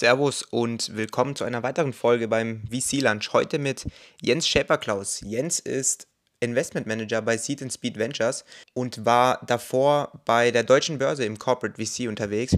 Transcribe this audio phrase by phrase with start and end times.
[0.00, 3.34] Servus und willkommen zu einer weiteren Folge beim VC Lunch.
[3.34, 3.84] Heute mit
[4.22, 5.20] Jens Schäper-Klaus.
[5.20, 6.06] Jens ist
[6.40, 11.38] Investment Manager bei Seed and Speed Ventures und war davor bei der deutschen Börse im
[11.38, 12.56] Corporate VC unterwegs.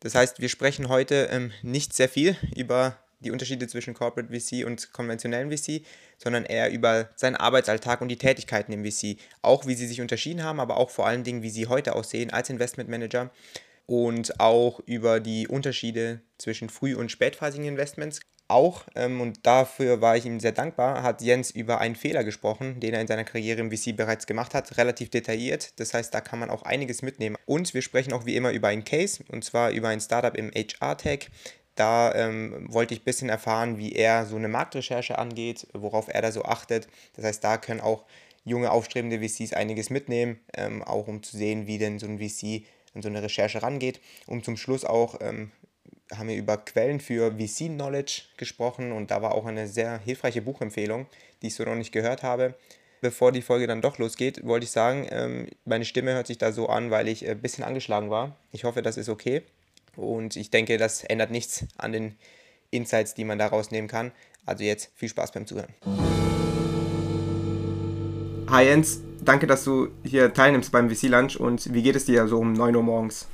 [0.00, 4.64] Das heißt, wir sprechen heute ähm, nicht sehr viel über die Unterschiede zwischen Corporate VC
[4.64, 5.82] und konventionellen VC,
[6.16, 9.18] sondern eher über seinen Arbeitsalltag und die Tätigkeiten im VC.
[9.42, 12.30] Auch wie sie sich unterschieden haben, aber auch vor allen Dingen, wie sie heute aussehen
[12.30, 13.30] als Investment Manager
[13.86, 18.20] und auch über die Unterschiede zwischen früh- und spätphasigen Investments.
[18.48, 22.80] Auch, ähm, und dafür war ich ihm sehr dankbar, hat Jens über einen Fehler gesprochen,
[22.80, 25.78] den er in seiner Karriere im VC bereits gemacht hat, relativ detailliert.
[25.80, 27.36] Das heißt, da kann man auch einiges mitnehmen.
[27.46, 30.50] Und wir sprechen auch wie immer über einen Case, und zwar über ein Startup im
[30.50, 31.30] HR-Tech.
[31.76, 36.20] Da ähm, wollte ich ein bisschen erfahren, wie er so eine Marktrecherche angeht, worauf er
[36.20, 36.88] da so achtet.
[37.14, 38.04] Das heißt, da können auch
[38.44, 42.64] junge, aufstrebende VCs einiges mitnehmen, ähm, auch um zu sehen, wie denn so ein VC
[42.94, 44.00] an so eine Recherche rangeht.
[44.26, 45.52] Und zum Schluss auch ähm,
[46.12, 51.06] haben wir über Quellen für VC-Knowledge gesprochen und da war auch eine sehr hilfreiche Buchempfehlung,
[51.40, 52.54] die ich so noch nicht gehört habe.
[53.00, 56.52] Bevor die Folge dann doch losgeht, wollte ich sagen, ähm, meine Stimme hört sich da
[56.52, 58.36] so an, weil ich ein äh, bisschen angeschlagen war.
[58.52, 59.42] Ich hoffe, das ist okay.
[59.96, 62.14] Und ich denke, das ändert nichts an den
[62.70, 64.12] Insights, die man da rausnehmen kann.
[64.46, 65.74] Also jetzt viel Spaß beim Zuhören.
[68.48, 72.26] Hi Jens, danke, dass du hier teilnimmst beim VC Lunch und wie geht es dir
[72.28, 73.28] so um 9 Uhr morgens?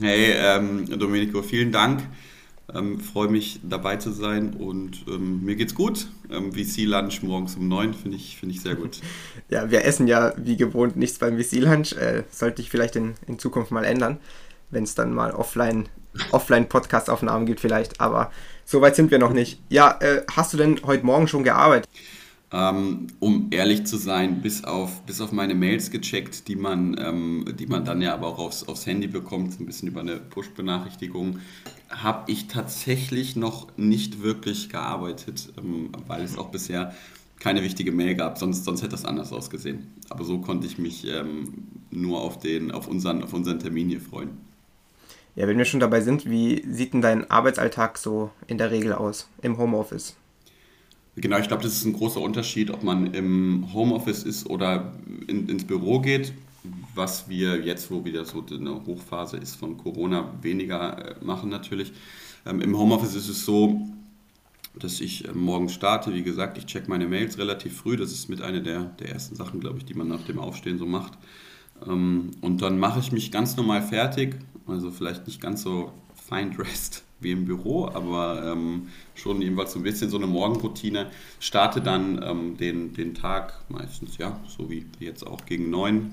[0.00, 2.02] Hey ähm, Domenico, vielen Dank.
[2.72, 6.06] Ähm, freue mich dabei zu sein und ähm, mir geht's gut.
[6.30, 9.00] Ähm, VC Lunch morgens um 9 finde ich, find ich sehr gut.
[9.48, 11.92] ja, wir essen ja wie gewohnt nichts beim VC Lunch.
[11.94, 14.18] Äh, sollte ich vielleicht in, in Zukunft mal ändern,
[14.70, 15.88] wenn es dann mal offline,
[16.30, 18.00] offline Podcast-Aufnahmen gibt vielleicht.
[18.00, 18.30] Aber
[18.64, 19.60] so weit sind wir noch nicht.
[19.68, 21.88] Ja, äh, hast du denn heute Morgen schon gearbeitet?
[22.52, 27.44] Ähm, um ehrlich zu sein, bis auf, bis auf meine Mails gecheckt, die man, ähm,
[27.56, 31.38] die man dann ja aber auch aufs, aufs Handy bekommt, ein bisschen über eine Push-Benachrichtigung,
[31.90, 36.92] habe ich tatsächlich noch nicht wirklich gearbeitet, ähm, weil es auch bisher
[37.38, 39.94] keine wichtige Mail gab, sonst, sonst hätte das anders ausgesehen.
[40.08, 44.00] Aber so konnte ich mich ähm, nur auf, den, auf, unseren, auf unseren Termin hier
[44.00, 44.30] freuen.
[45.36, 48.92] Ja, wenn wir schon dabei sind, wie sieht denn dein Arbeitsalltag so in der Regel
[48.92, 50.16] aus im Homeoffice?
[51.20, 54.94] Genau, ich glaube, das ist ein großer Unterschied, ob man im Homeoffice ist oder
[55.26, 56.32] in, ins Büro geht,
[56.94, 61.92] was wir jetzt, wo wieder so eine Hochphase ist von Corona, weniger äh, machen natürlich.
[62.46, 63.86] Ähm, Im Homeoffice ist es so,
[64.74, 66.14] dass ich äh, morgens starte.
[66.14, 67.98] Wie gesagt, ich check meine Mails relativ früh.
[67.98, 70.78] Das ist mit einer der, der ersten Sachen, glaube ich, die man nach dem Aufstehen
[70.78, 71.18] so macht.
[71.86, 75.92] Ähm, und dann mache ich mich ganz normal fertig, also vielleicht nicht ganz so
[76.30, 81.10] fine dressed wie im Büro, aber ähm, schon jedenfalls so ein bisschen so eine Morgenroutine.
[81.38, 86.12] Starte dann ähm, den, den Tag meistens, ja, so wie jetzt auch gegen neun.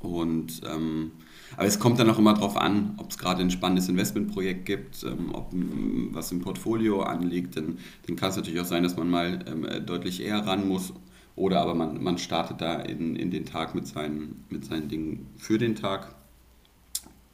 [0.00, 1.12] Und ähm,
[1.56, 5.04] aber es kommt dann auch immer darauf an, ob es gerade ein spannendes Investmentprojekt gibt,
[5.04, 7.56] ähm, ob was im Portfolio anliegt.
[7.56, 10.92] Dann, dann kann es natürlich auch sein, dass man mal ähm, deutlich eher ran muss.
[11.36, 15.28] Oder aber man, man startet da in, in den Tag mit seinen, mit seinen Dingen
[15.36, 16.14] für den Tag.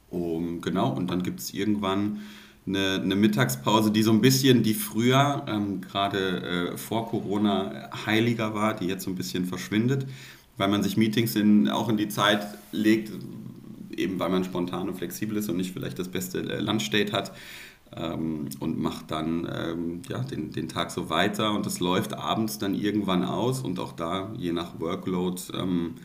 [0.09, 2.21] Um, genau, und dann gibt es irgendwann
[2.65, 8.53] eine, eine, Mittagspause, die so ein bisschen, die früher, ähm, gerade äh, vor Corona, heiliger
[8.53, 10.07] war, die jetzt so ein bisschen verschwindet,
[10.57, 13.11] weil man sich Meetings in, auch in die Zeit legt,
[13.95, 17.31] eben weil man spontan und flexibel ist und nicht vielleicht das beste äh, Lunchstate hat.
[17.95, 22.59] Ähm, und macht dann ähm, ja, den, den Tag so weiter und das läuft abends
[22.59, 25.95] dann irgendwann aus und auch da, je nach Workload, ähm,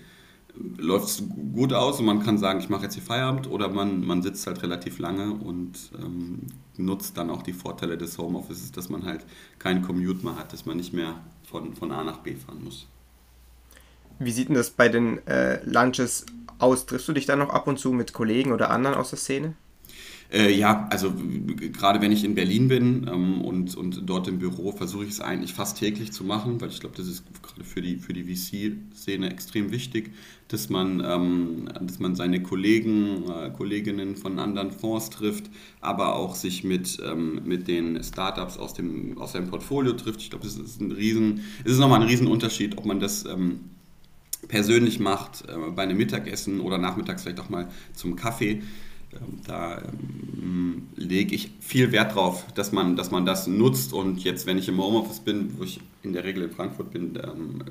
[0.56, 1.22] läuft es
[1.53, 4.47] gut aus und man kann sagen, ich mache jetzt hier Feierabend oder man, man sitzt
[4.47, 6.42] halt relativ lange und ähm,
[6.76, 9.25] nutzt dann auch die Vorteile des Homeoffices, dass man halt
[9.59, 11.16] keinen Commute mehr hat, dass man nicht mehr
[11.48, 12.87] von, von A nach B fahren muss.
[14.19, 16.26] Wie sieht denn das bei den äh, Lunches
[16.59, 16.87] aus?
[16.87, 19.54] Triffst du dich dann noch ab und zu mit Kollegen oder anderen aus der Szene?
[20.32, 21.12] Äh, ja, also
[21.72, 25.20] gerade wenn ich in Berlin bin ähm, und, und dort im Büro, versuche ich es
[25.20, 28.24] eigentlich fast täglich zu machen, weil ich glaube, das ist gerade für die, für die
[28.24, 30.12] VC-Szene extrem wichtig,
[30.48, 35.50] dass man, ähm, dass man seine Kollegen, äh, Kolleginnen von anderen Fonds trifft,
[35.81, 40.20] aber auch sich mit, ähm, mit den Startups aus dem, aus seinem Portfolio trifft.
[40.22, 43.60] Ich glaube, das ist ein riesen, es ist nochmal ein Riesenunterschied, ob man das ähm,
[44.49, 48.62] persönlich macht, äh, bei einem Mittagessen oder nachmittags vielleicht auch mal zum Kaffee.
[49.14, 53.93] Ähm, da ähm, lege ich viel Wert drauf, dass man, dass man das nutzt.
[53.93, 57.19] Und jetzt, wenn ich im Homeoffice bin, wo ich in der Regel in Frankfurt bin,
[57.22, 57.62] ähm,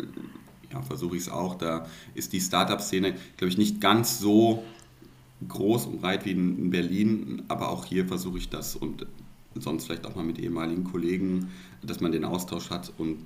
[0.71, 1.55] ja, versuche ich es auch.
[1.55, 1.85] Da
[2.15, 4.63] ist die Startup-Szene, glaube ich, nicht ganz so
[5.47, 9.05] groß und breit wie in, Berlin, aber auch hier versuche ich das und
[9.55, 11.51] sonst vielleicht auch mal mit ehemaligen Kollegen,
[11.83, 13.17] dass man den Austausch hat und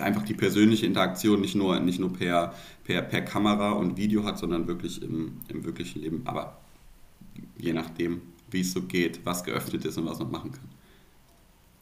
[0.00, 4.38] einfach die persönliche Interaktion nicht nur, nicht nur per, per, per Kamera und Video hat,
[4.38, 6.22] sondern wirklich im, im wirklichen Leben.
[6.26, 6.58] Aber
[7.56, 10.68] je nachdem, wie es so geht, was geöffnet ist und was man machen kann.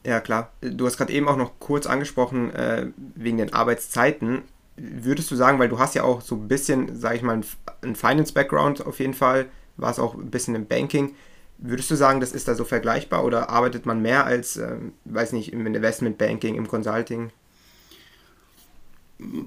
[0.05, 0.53] Ja, klar.
[0.61, 4.43] Du hast gerade eben auch noch kurz angesprochen, äh, wegen den Arbeitszeiten.
[4.77, 7.41] Würdest du sagen, weil du hast ja auch so ein bisschen, sage ich mal,
[7.83, 11.15] einen Finance-Background auf jeden Fall, warst auch ein bisschen im Banking.
[11.59, 15.33] Würdest du sagen, das ist da so vergleichbar oder arbeitet man mehr als, äh, weiß
[15.33, 17.31] nicht, im Investmentbanking, im Consulting?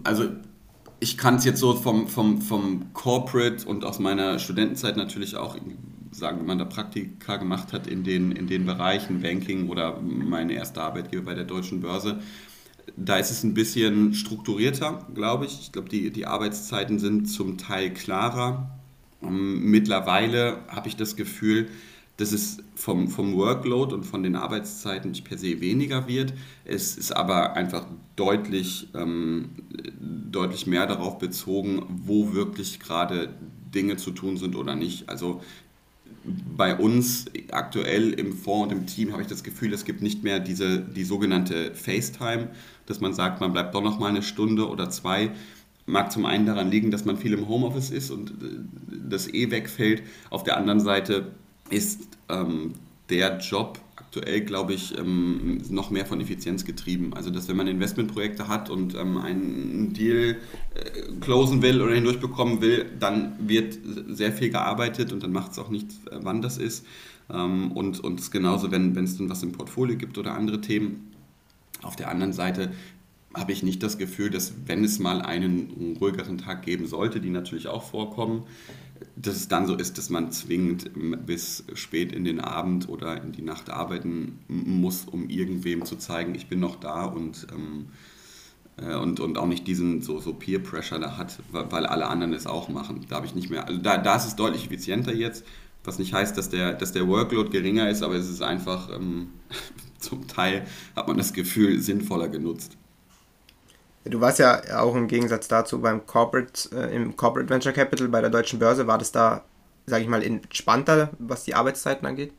[0.04, 0.30] Also
[1.00, 5.58] ich kann es jetzt so vom, vom, vom Corporate und aus meiner Studentenzeit natürlich auch
[6.14, 10.54] sagen, wenn man da Praktika gemacht hat in den, in den Bereichen Banking oder meine
[10.54, 12.20] erste Arbeitgeber bei der Deutschen Börse,
[12.98, 15.60] da ist es ein bisschen strukturierter, glaube ich.
[15.62, 18.80] Ich glaube, die, die Arbeitszeiten sind zum Teil klarer.
[19.22, 21.70] Ähm, mittlerweile habe ich das Gefühl,
[22.18, 26.34] dass es vom, vom Workload und von den Arbeitszeiten nicht per se weniger wird.
[26.64, 29.50] Es ist aber einfach deutlich, ähm,
[30.00, 33.34] deutlich mehr darauf bezogen, wo wirklich gerade
[33.74, 35.10] Dinge zu tun sind oder nicht.
[35.10, 35.42] Also
[36.24, 40.24] bei uns aktuell im Fonds und im Team habe ich das Gefühl, es gibt nicht
[40.24, 42.50] mehr diese, die sogenannte FaceTime,
[42.86, 45.32] dass man sagt, man bleibt doch noch mal eine Stunde oder zwei.
[45.86, 48.34] Mag zum einen daran liegen, dass man viel im Homeoffice ist und äh,
[49.10, 50.04] das eh wegfällt.
[50.30, 51.32] Auf der anderen Seite
[51.70, 52.74] ist ähm,
[53.10, 53.80] der Job
[54.14, 57.14] aktuell, glaube ich, ähm, noch mehr von Effizienz getrieben.
[57.16, 60.38] Also, dass wenn man Investmentprojekte hat und ähm, einen Deal
[60.76, 63.80] äh, closen will oder hindurchbekommen will, dann wird
[64.10, 66.86] sehr viel gearbeitet und dann macht es auch nichts, äh, wann das ist.
[67.32, 71.12] Ähm, und, und es genauso, wenn es dann was im Portfolio gibt oder andere Themen.
[71.82, 72.72] Auf der anderen Seite
[73.34, 77.32] habe ich nicht das Gefühl, dass wenn es mal einen ruhigeren Tag geben sollte, die
[77.32, 78.44] natürlich auch vorkommen,
[79.16, 80.92] dass es dann so ist, dass man zwingend
[81.26, 86.36] bis spät in den Abend oder in die Nacht arbeiten muss, um irgendwem zu zeigen,
[86.36, 87.88] ich bin noch da und, ähm,
[88.78, 92.34] äh, und, und auch nicht diesen so, so Peer Pressure da hat, weil alle anderen
[92.34, 93.06] es auch machen.
[93.10, 95.46] Da habe ich nicht mehr, also da, da ist es deutlich effizienter jetzt,
[95.84, 99.30] was nicht heißt, dass der, dass der Workload geringer ist, aber es ist einfach ähm,
[99.98, 100.66] zum Teil,
[100.96, 102.78] hat man das Gefühl, sinnvoller genutzt.
[104.06, 108.22] Du warst ja auch im Gegensatz dazu beim Corporate, äh, im Corporate Venture Capital bei
[108.22, 108.86] der Deutschen Börse.
[108.86, 109.46] War das da,
[109.86, 112.34] sage ich mal, entspannter, was die Arbeitszeiten angeht?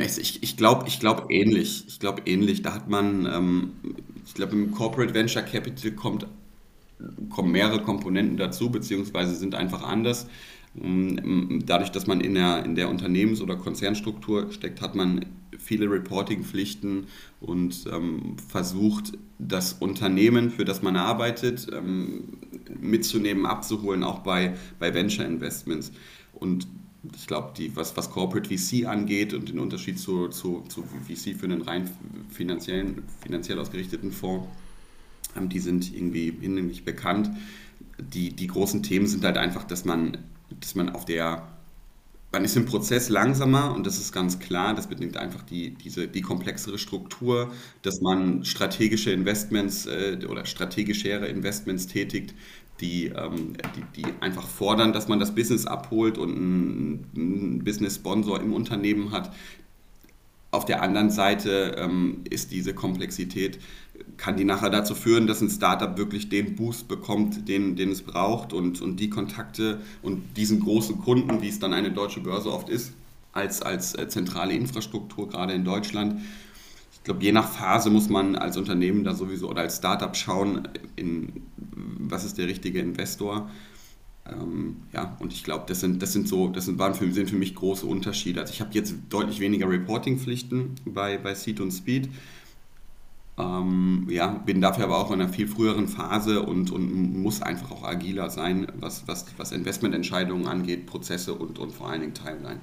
[0.00, 1.84] Ich, ich glaube ich glaub ähnlich.
[1.86, 2.62] Ich glaube ähnlich.
[2.62, 3.72] Da hat man, ähm,
[4.26, 6.26] ich glaube, im Corporate Venture Capital kommt,
[7.30, 10.26] kommen mehrere Komponenten dazu, beziehungsweise sind einfach anders.
[10.78, 15.24] Ähm, dadurch, dass man in der, in der Unternehmens- oder Konzernstruktur steckt, hat man
[15.58, 17.06] viele Reporting-Pflichten
[17.40, 22.38] und ähm, versucht, das Unternehmen, für das man arbeitet, ähm,
[22.80, 25.92] mitzunehmen, abzuholen, auch bei, bei Venture Investments.
[26.32, 26.66] Und
[27.14, 31.46] ich glaube, was, was Corporate VC angeht und den Unterschied zu, zu, zu VC für
[31.46, 31.88] einen rein
[32.30, 34.48] finanziellen, finanziell ausgerichteten Fonds,
[35.36, 37.30] ähm, die sind irgendwie hinlänglich bekannt.
[38.00, 40.18] Die, die großen Themen sind halt einfach, dass man,
[40.60, 41.46] dass man auf der
[42.32, 44.74] man ist im Prozess langsamer und das ist ganz klar.
[44.74, 47.50] Das bedingt einfach die, diese, die komplexere Struktur,
[47.82, 52.34] dass man strategische Investments äh, oder strategischere Investments tätigt,
[52.80, 58.52] die, ähm, die, die, einfach fordern, dass man das Business abholt und einen, Business-Sponsor im
[58.52, 59.32] Unternehmen hat.
[60.50, 63.58] Auf der anderen Seite ähm, ist diese Komplexität
[64.16, 68.02] kann die nachher dazu führen, dass ein Startup wirklich den Boost bekommt, den, den es
[68.02, 72.52] braucht und, und die Kontakte und diesen großen Kunden, wie es dann eine deutsche Börse
[72.52, 72.92] oft ist,
[73.32, 76.20] als, als äh, zentrale Infrastruktur, gerade in Deutschland.
[76.92, 80.68] Ich glaube, je nach Phase muss man als Unternehmen da sowieso oder als Startup schauen,
[80.96, 83.50] in, was ist der richtige Investor.
[84.28, 87.30] Ähm, ja, und ich glaube, das sind, das sind so, das sind, waren für, sind
[87.30, 88.40] für mich große Unterschiede.
[88.40, 92.08] Also ich habe jetzt deutlich weniger Reporting-Pflichten bei, bei Seed und Speed
[93.38, 97.70] ähm, ja, bin dafür aber auch in einer viel früheren Phase und, und muss einfach
[97.70, 102.60] auch agiler sein, was, was, was Investmententscheidungen angeht, Prozesse und, und vor allen Dingen Timeline.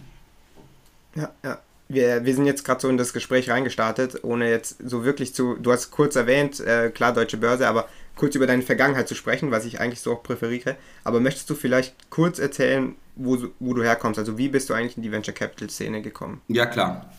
[1.16, 1.60] Ja, ja.
[1.88, 5.56] Wir, wir sind jetzt gerade so in das Gespräch reingestartet, ohne jetzt so wirklich zu,
[5.56, 9.52] du hast kurz erwähnt, äh, klar, Deutsche Börse, aber kurz über deine Vergangenheit zu sprechen,
[9.52, 10.76] was ich eigentlich so auch präferiere.
[11.04, 14.20] Aber möchtest du vielleicht kurz erzählen, wo, wo du herkommst?
[14.20, 16.42] Also wie bist du eigentlich in die Venture Capital Szene gekommen?
[16.48, 17.12] Ja, klar.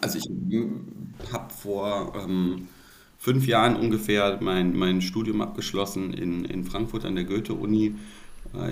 [0.00, 2.68] Also ich habe vor ähm,
[3.18, 7.94] fünf Jahren ungefähr mein, mein Studium abgeschlossen in, in Frankfurt an der Goethe-Uni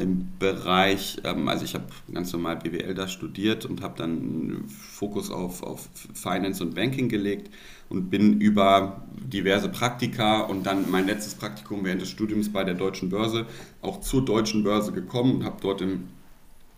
[0.01, 5.31] im Bereich, ähm, also ich habe ganz normal BWL da studiert und habe dann Fokus
[5.31, 7.51] auf, auf Finance und Banking gelegt
[7.89, 12.75] und bin über diverse Praktika und dann mein letztes Praktikum während des Studiums bei der
[12.75, 13.47] Deutschen Börse
[13.81, 16.05] auch zur Deutschen Börse gekommen und habe dort im,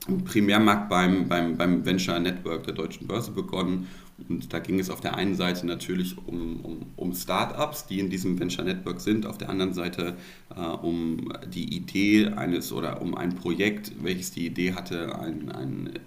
[0.08, 3.87] im Primärmarkt beim, beim, beim Venture Network der Deutschen Börse begonnen
[4.28, 8.11] und da ging es auf der einen Seite natürlich um, um, um Startups, die in
[8.11, 10.16] diesem Venture Network sind, auf der anderen Seite
[10.54, 15.99] äh, um die Idee eines oder um ein Projekt, welches die Idee hatte, ein, ein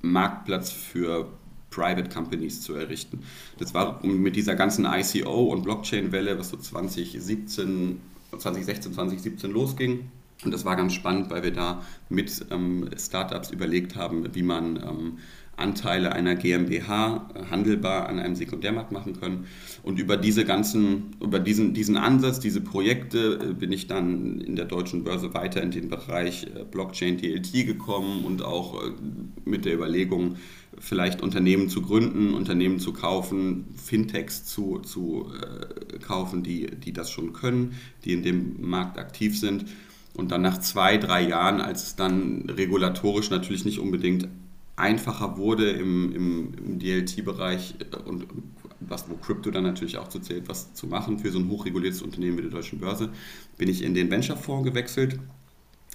[0.00, 1.28] Marktplatz für
[1.70, 3.20] Private Companies zu errichten.
[3.58, 8.00] Das war mit dieser ganzen ICO und Blockchain-Welle, was so 2017,
[8.36, 10.10] 2016, 2017 losging.
[10.44, 14.76] Und das war ganz spannend, weil wir da mit ähm, Startups überlegt haben, wie man
[14.76, 15.18] ähm,
[15.60, 19.46] Anteile einer GmbH handelbar an einem Sekundärmarkt machen können.
[19.82, 24.56] Und über diese ganzen, über diesen, diesen Ansatz, diese Projekte äh, bin ich dann in
[24.56, 28.90] der deutschen Börse weiter in den Bereich äh, Blockchain DLT gekommen und auch äh,
[29.44, 30.36] mit der Überlegung,
[30.78, 37.10] vielleicht Unternehmen zu gründen, Unternehmen zu kaufen, Fintechs zu, zu äh, kaufen, die, die das
[37.10, 37.74] schon können,
[38.04, 39.66] die in dem Markt aktiv sind.
[40.14, 44.28] Und dann nach zwei, drei Jahren, als es dann regulatorisch natürlich nicht unbedingt
[44.80, 48.26] einfacher wurde im, im, im DLT-Bereich äh, und
[48.80, 52.02] was, wo Crypto dann natürlich auch zu zählt, was zu machen für so ein hochreguliertes
[52.02, 53.10] Unternehmen wie der Deutschen Börse,
[53.58, 55.20] bin ich in den Venture-Fonds gewechselt,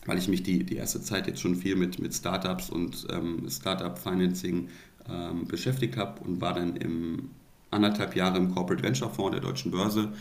[0.06, 3.50] weil ich mich die, die erste Zeit jetzt schon viel mit, mit Startups und ähm,
[3.50, 4.70] Startup-Financing
[5.10, 7.32] ähm, beschäftigt habe und war dann im
[7.72, 10.14] anderthalb Jahre im Corporate Venture Fonds der Deutschen Börse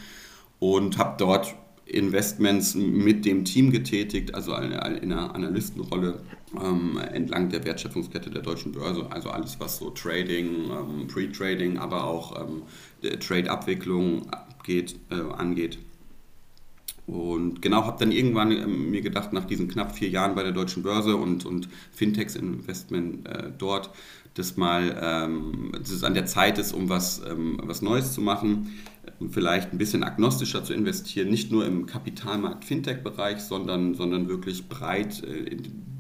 [0.59, 1.54] und habe dort
[1.86, 6.20] Investments mit dem Team getätigt, also in einer Analystenrolle
[6.62, 9.06] ähm, entlang der Wertschöpfungskette der deutschen Börse.
[9.10, 12.62] Also alles, was so Trading, ähm, Pre-Trading, aber auch ähm,
[13.20, 14.30] Trade-Abwicklung
[14.66, 14.84] äh,
[15.36, 15.78] angeht.
[17.06, 20.52] Und genau, habe dann irgendwann ähm, mir gedacht, nach diesen knapp vier Jahren bei der
[20.52, 23.90] deutschen Börse und, und Fintechs-Investment äh, dort,
[24.32, 28.22] dass mal, ähm, dass es an der Zeit ist, um was, ähm, was Neues zu
[28.22, 28.72] machen
[29.30, 35.56] vielleicht ein bisschen agnostischer zu investieren, nicht nur im Kapitalmarkt-Fintech-Bereich, sondern, sondern wirklich breit äh,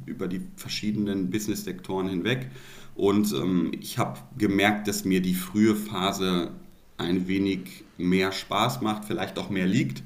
[0.06, 2.50] über die verschiedenen Business-Sektoren hinweg.
[2.94, 6.50] Und ähm, ich habe gemerkt, dass mir die frühe Phase
[6.96, 10.02] ein wenig mehr Spaß macht, vielleicht auch mehr liegt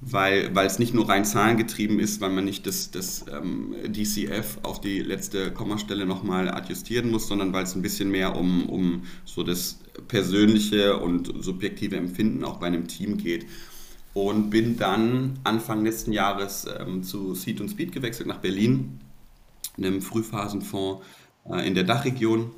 [0.00, 4.58] weil, weil es nicht nur rein zahlengetrieben ist, weil man nicht das, das ähm, DCF
[4.62, 9.02] auf die letzte Kommastelle nochmal adjustieren muss, sondern weil es ein bisschen mehr um, um
[9.26, 9.78] so das
[10.08, 13.46] persönliche und subjektive Empfinden auch bei einem Team geht.
[14.12, 19.00] Und bin dann Anfang letzten Jahres ähm, zu Seed und Speed gewechselt nach Berlin,
[19.76, 21.04] einem Frühphasenfonds
[21.48, 22.50] äh, in der Dachregion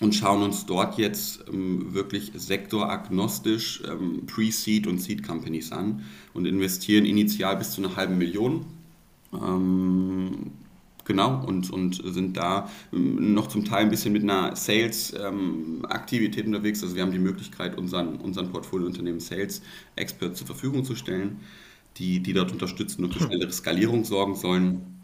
[0.00, 6.46] und schauen uns dort jetzt ähm, wirklich sektoragnostisch ähm, Pre-Seed und Seed Companies an und
[6.46, 8.66] investieren initial bis zu einer halben Million.
[9.32, 10.52] Ähm,
[11.04, 16.52] genau, und, und sind da ähm, noch zum Teil ein bisschen mit einer Sales-Aktivität ähm,
[16.52, 16.82] unterwegs.
[16.82, 19.62] Also wir haben die Möglichkeit, unseren, unseren Portfoliounternehmen Sales
[19.96, 21.40] Experts zur Verfügung zu stellen,
[21.96, 24.95] die, die dort unterstützen und für schnellere Skalierung sorgen sollen.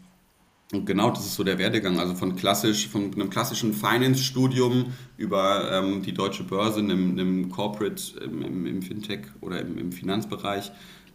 [0.73, 4.87] Und genau das ist so der Werdegang, also von klassisch, von einem klassischen Finance-Studium
[5.17, 9.91] über ähm, die deutsche Börse, einem, einem Corporate ähm, im, im, Fintech oder im, im
[9.91, 10.71] Finanzbereich,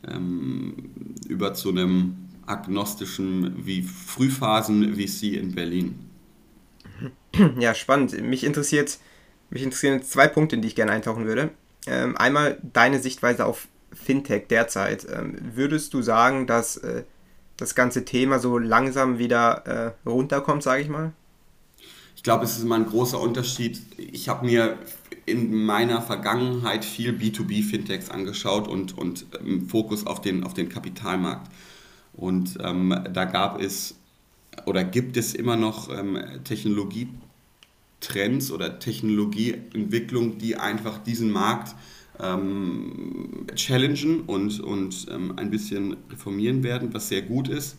[0.09, 0.75] ähm,
[1.29, 2.15] über zu einem
[2.47, 5.99] agnostischen wie Frühphasen-VC in Berlin.
[7.61, 8.21] Ja, spannend.
[8.23, 8.99] Mich interessiert,
[9.51, 11.51] mich interessieren zwei Punkte, in die ich gerne eintauchen würde.
[11.87, 15.07] Ähm, einmal deine Sichtweise auf Fintech derzeit.
[15.09, 17.05] Ähm, würdest du sagen, dass äh,
[17.59, 21.13] das ganze Thema so langsam wieder äh, runterkommt, sage ich mal?
[22.17, 23.81] Ich glaube, es ist immer ein großer Unterschied.
[23.97, 24.79] Ich habe mir
[25.27, 31.51] in meiner Vergangenheit viel B2B-Fintechs angeschaut und, und ähm, Fokus auf den, auf den Kapitalmarkt.
[32.15, 33.97] Und ähm, da gab es
[34.67, 41.75] oder gibt es immer noch ähm, Technologietrends oder Technologieentwicklung, die einfach diesen Markt
[42.21, 47.77] ähm, challengen und, und ähm, ein bisschen reformieren werden, was sehr gut ist.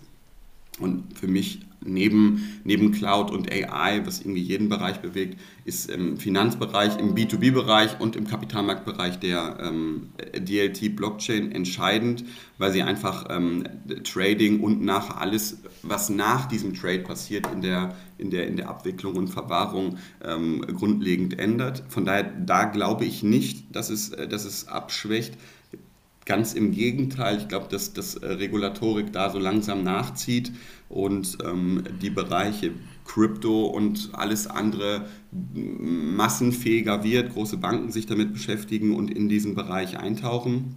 [0.80, 6.18] Und für mich neben, neben Cloud und AI, was irgendwie jeden Bereich bewegt, ist im
[6.18, 12.26] Finanzbereich, im B2B-Bereich und im Kapitalmarktbereich der ähm, DLT-Blockchain entscheidend,
[12.58, 13.64] weil sie einfach ähm,
[14.04, 18.70] Trading und nach alles, was nach diesem Trade passiert, in der, in der, in der
[18.70, 21.84] Abwicklung und Verwahrung ähm, grundlegend ändert.
[21.88, 25.36] Von daher, da glaube ich nicht, dass es, äh, dass es abschwächt.
[26.26, 30.52] Ganz im Gegenteil, ich glaube, dass, dass äh, Regulatorik da so langsam nachzieht
[30.90, 32.72] und ähm, die Bereiche
[33.06, 39.98] Krypto und alles andere massenfähiger wird, große Banken sich damit beschäftigen und in diesen Bereich
[39.98, 40.76] eintauchen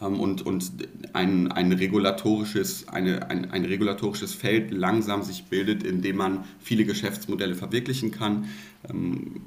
[0.00, 0.72] ähm, und, und
[1.12, 6.84] ein, ein, regulatorisches, eine, ein, ein regulatorisches Feld langsam sich bildet, in dem man viele
[6.84, 8.48] Geschäftsmodelle verwirklichen kann.
[8.88, 9.40] Ähm,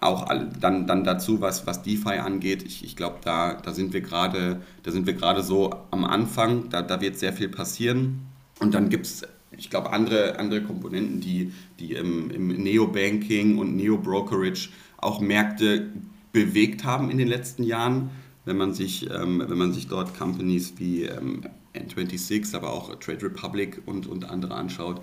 [0.00, 0.28] auch
[0.60, 5.42] dann, dann dazu, was, was DeFi angeht, ich, ich glaube, da, da sind wir gerade
[5.42, 8.27] so am Anfang, da, da wird sehr viel passieren.
[8.60, 9.22] Und dann gibt es,
[9.56, 15.92] ich glaube, andere, andere Komponenten, die, die im, im Neo-Banking und Neo-Brokerage auch Märkte
[16.32, 18.10] bewegt haben in den letzten Jahren.
[18.44, 21.42] Wenn man sich, ähm, wenn man sich dort Companies wie ähm,
[21.74, 25.02] N26, aber auch Trade Republic und, und andere anschaut,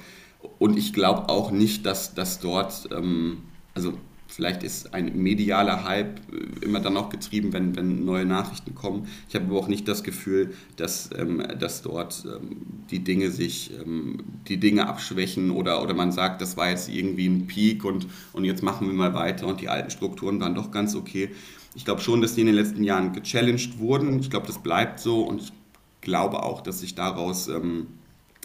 [0.60, 3.44] und ich glaube auch nicht, dass, dass dort, ähm,
[3.74, 3.94] also
[4.36, 9.08] Vielleicht ist ein medialer Hype äh, immer dann auch getrieben, wenn, wenn neue Nachrichten kommen.
[9.30, 12.58] Ich habe aber auch nicht das Gefühl, dass, ähm, dass dort ähm,
[12.92, 14.18] die Dinge sich, ähm,
[14.50, 18.44] die Dinge abschwächen oder, oder man sagt, das war jetzt irgendwie ein Peak und, und
[18.44, 21.30] jetzt machen wir mal weiter und die alten Strukturen waren doch ganz okay.
[21.74, 24.20] Ich glaube schon, dass die in den letzten Jahren gechallenged wurden.
[24.20, 25.54] Ich glaube, das bleibt so und ich
[26.02, 27.88] glaube auch, dass sich daraus ähm,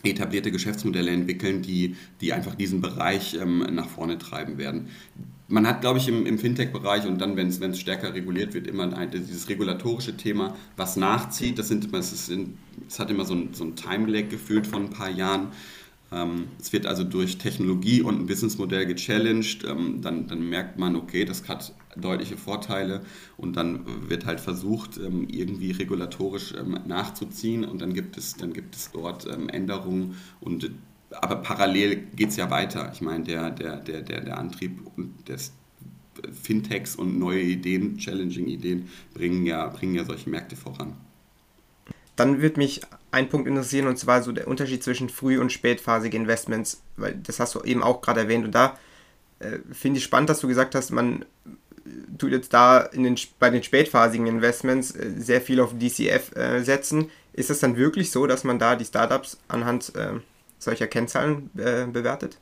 [0.05, 4.87] etablierte Geschäftsmodelle entwickeln, die, die einfach diesen Bereich ähm, nach vorne treiben werden
[5.51, 8.97] man hat, glaube ich, im, im Fintech-Bereich und dann, wenn es stärker reguliert wird, immer
[8.97, 11.59] ein, dieses regulatorische Thema, was nachzieht.
[11.59, 12.57] Das, sind, das, sind,
[12.89, 15.49] das hat immer so ein, so ein Time-Lag gefühlt von ein paar Jahren.
[16.13, 19.65] Ähm, es wird also durch Technologie und ein Businessmodell gechallenged.
[19.65, 23.03] Ähm, dann, dann merkt man, okay, das hat deutliche Vorteile
[23.37, 28.53] und dann wird halt versucht, ähm, irgendwie regulatorisch ähm, nachzuziehen und dann gibt es, dann
[28.53, 30.71] gibt es dort ähm, Änderungen und
[31.11, 32.91] aber parallel geht es ja weiter.
[32.93, 34.79] Ich meine, der, der, der, der, der Antrieb
[35.27, 35.53] des
[36.43, 40.95] Fintechs und neue Ideen, challenging Ideen, bringen ja, bringen ja solche Märkte voran.
[42.17, 46.17] Dann wird mich ein Punkt interessieren, und zwar so der Unterschied zwischen früh- und spätphasige
[46.17, 48.45] Investments, weil das hast du eben auch gerade erwähnt.
[48.45, 48.79] Und da
[49.39, 51.25] äh, finde ich spannend, dass du gesagt hast, man
[52.19, 56.63] tut jetzt da in den, bei den spätphasigen Investments äh, sehr viel auf DCF äh,
[56.63, 57.11] setzen.
[57.33, 60.21] Ist es dann wirklich so, dass man da die Startups anhand äh,
[60.61, 62.39] solcher Kennzahlen äh, bewertet?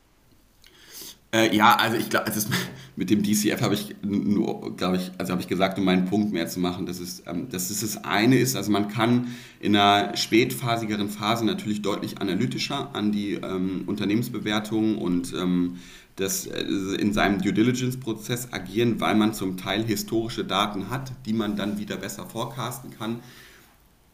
[1.31, 2.49] Äh, ja, also ich glaube, also
[2.95, 6.33] mit dem DCF habe ich nur, glaube ich, also habe ich gesagt, um meinen Punkt
[6.33, 9.27] mehr zu machen, dass es, ähm, dass es das eine ist, also man kann
[9.59, 15.77] in einer spätphasigeren Phase natürlich deutlich analytischer an die ähm, Unternehmensbewertung und ähm,
[16.15, 21.33] das äh, in seinem Due Diligence-Prozess agieren, weil man zum Teil historische Daten hat, die
[21.33, 23.19] man dann wieder besser forecasten kann.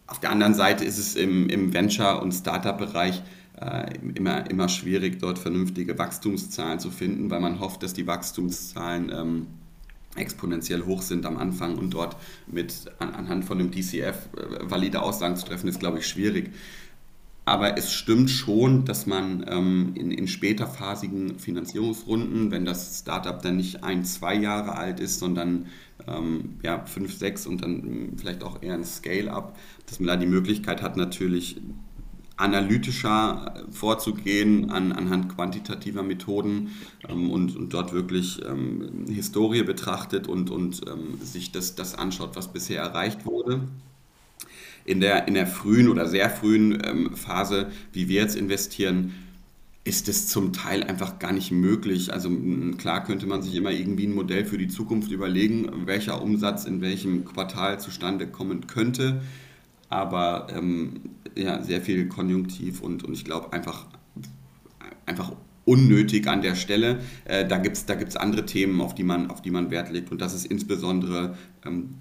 [0.08, 3.24] Auf der anderen Seite ist es im, im Venture- und Startup-Bereich
[3.60, 9.12] äh, immer, immer schwierig, dort vernünftige Wachstumszahlen zu finden, weil man hofft, dass die Wachstumszahlen
[9.14, 9.48] ähm,
[10.16, 15.02] exponentiell hoch sind am Anfang und dort mit an, anhand von dem DCF äh, valide
[15.02, 16.52] Aussagen zu treffen, ist, glaube ich, schwierig.
[17.48, 23.58] Aber es stimmt schon, dass man ähm, in, in späterphasigen Finanzierungsrunden, wenn das Startup dann
[23.58, 25.68] nicht ein, zwei Jahre alt ist, sondern
[26.08, 30.26] ähm, ja, fünf, sechs und dann vielleicht auch eher ein Scale-up, dass man da die
[30.26, 31.62] Möglichkeit hat, natürlich
[32.38, 36.76] analytischer vorzugehen an, anhand quantitativer Methoden
[37.08, 42.36] ähm, und, und, dort wirklich ähm, Historie betrachtet und, und ähm, sich das, das anschaut,
[42.36, 43.62] was bisher erreicht wurde.
[44.84, 49.14] In der, in der frühen oder sehr frühen ähm, Phase, wie wir jetzt investieren,
[49.86, 52.12] ist es zum Teil einfach gar nicht möglich.
[52.12, 52.30] Also
[52.78, 56.82] klar könnte man sich immer irgendwie ein Modell für die Zukunft überlegen, welcher Umsatz in
[56.82, 59.22] welchem Quartal zustande kommen könnte
[59.90, 61.02] aber ähm,
[61.36, 63.86] ja, sehr viel Konjunktiv und, und ich glaube einfach,
[65.06, 65.34] einfach
[65.66, 67.00] unnötig an der Stelle.
[67.26, 69.92] Äh, da gibt es da gibt's andere Themen, auf die, man, auf die man Wert
[69.92, 71.96] legt und das ist insbesondere ähm,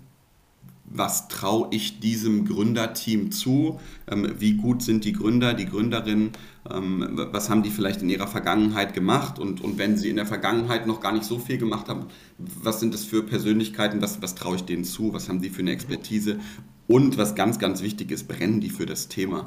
[0.87, 3.81] was traue ich diesem Gründerteam zu?
[4.07, 6.31] Ähm, wie gut sind die Gründer, die Gründerinnen?
[6.71, 9.39] Ähm, was haben die vielleicht in ihrer Vergangenheit gemacht?
[9.39, 12.07] Und, und wenn sie in der Vergangenheit noch gar nicht so viel gemacht haben,
[12.39, 14.03] was sind das für Persönlichkeiten?
[14.03, 15.13] Was, was traue ich denen zu?
[15.13, 16.39] Was haben die für eine Expertise?
[16.87, 19.47] Und was ganz, ganz wichtig ist, brennen die für das Thema?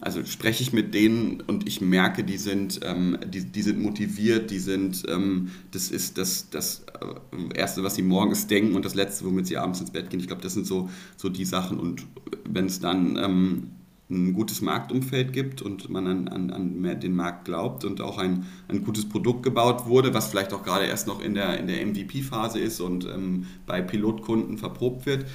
[0.00, 4.50] Also spreche ich mit denen und ich merke, die sind, ähm, die, die sind motiviert,
[4.50, 8.96] die sind, ähm, das ist das, das äh, Erste, was sie morgens denken und das
[8.96, 10.18] Letzte, womit sie abends ins Bett gehen.
[10.18, 11.78] Ich glaube, das sind so, so die Sachen.
[11.78, 12.04] Und
[12.44, 13.70] wenn es dann ähm,
[14.10, 18.46] ein gutes Marktumfeld gibt und man an, an, an den Markt glaubt und auch ein,
[18.66, 21.84] ein gutes Produkt gebaut wurde, was vielleicht auch gerade erst noch in der, in der
[21.86, 25.26] MVP-Phase ist und ähm, bei Pilotkunden verprobt wird,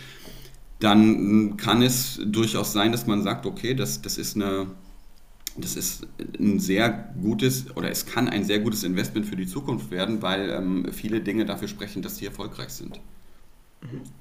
[0.80, 4.68] dann kann es durchaus sein, dass man sagt, okay, das, das ist eine
[5.58, 6.08] das ist
[6.40, 10.50] ein sehr gutes oder es kann ein sehr gutes Investment für die Zukunft werden, weil
[10.52, 13.00] ähm, viele Dinge dafür sprechen, dass sie erfolgreich sind.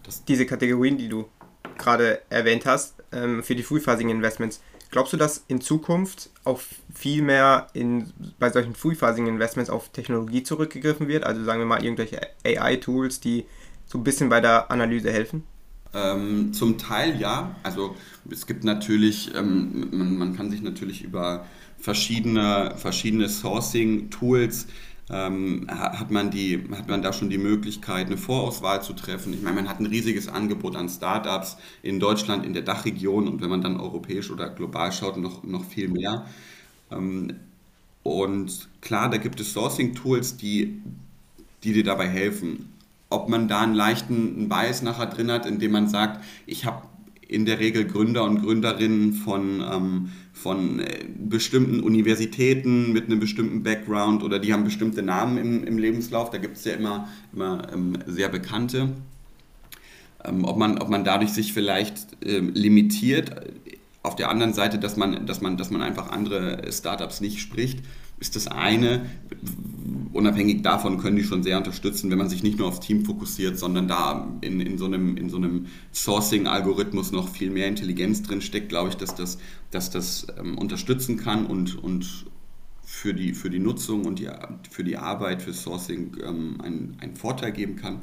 [0.02, 1.26] Das Diese Kategorien, die du
[1.78, 6.60] gerade erwähnt hast, ähm, für die frühphasigen Investments, glaubst du, dass in Zukunft auch
[6.94, 11.24] viel mehr in, bei solchen frühphasigen Investments auf Technologie zurückgegriffen wird?
[11.24, 13.44] Also sagen wir mal irgendwelche AI-Tools, die
[13.84, 15.44] so ein bisschen bei der Analyse helfen?
[15.96, 17.56] Ähm, zum Teil ja.
[17.62, 17.96] Also
[18.30, 21.46] es gibt natürlich, ähm, man, man, kann sich natürlich über
[21.78, 24.66] verschiedene, verschiedene Sourcing-Tools
[25.08, 29.32] ähm, hat, man die, hat man da schon die Möglichkeit, eine Vorauswahl zu treffen.
[29.32, 33.40] Ich meine, man hat ein riesiges Angebot an Startups in Deutschland, in der Dachregion und
[33.40, 36.26] wenn man dann europäisch oder global schaut, noch, noch viel mehr.
[36.90, 37.36] Ähm,
[38.02, 40.82] und klar, da gibt es Sourcing-Tools, die,
[41.62, 42.75] die dir dabei helfen
[43.16, 46.82] ob man da einen leichten Bias nachher drin hat, indem man sagt, ich habe
[47.28, 53.62] in der Regel Gründer und Gründerinnen von, ähm, von äh, bestimmten Universitäten mit einem bestimmten
[53.62, 56.30] Background oder die haben bestimmte Namen im, im Lebenslauf.
[56.30, 58.90] Da gibt es ja immer, immer ähm, sehr bekannte.
[60.24, 63.32] Ähm, ob, man, ob man dadurch sich vielleicht ähm, limitiert.
[64.02, 67.80] Auf der anderen Seite, dass man, dass, man, dass man einfach andere Startups nicht spricht,
[68.20, 69.06] ist das eine
[70.16, 73.58] unabhängig davon können die schon sehr unterstützen, wenn man sich nicht nur aufs Team fokussiert,
[73.58, 78.40] sondern da in, in so einem, in so einem Sourcing-Algorithmus noch viel mehr Intelligenz drin
[78.40, 79.38] steckt, glaube ich, dass das,
[79.70, 82.26] dass das ähm, unterstützen kann und, und
[82.84, 84.28] für, die, für die Nutzung und die,
[84.70, 88.00] für die Arbeit, für Sourcing ähm, einen, einen Vorteil geben kann.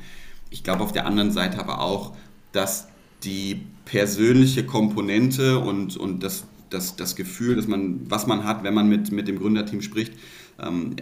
[0.50, 2.16] Ich glaube auf der anderen Seite aber auch,
[2.52, 2.88] dass
[3.24, 8.74] die persönliche Komponente und, und das, das, das Gefühl, dass man, was man hat, wenn
[8.74, 10.14] man mit, mit dem Gründerteam spricht,
[10.62, 10.96] ähm,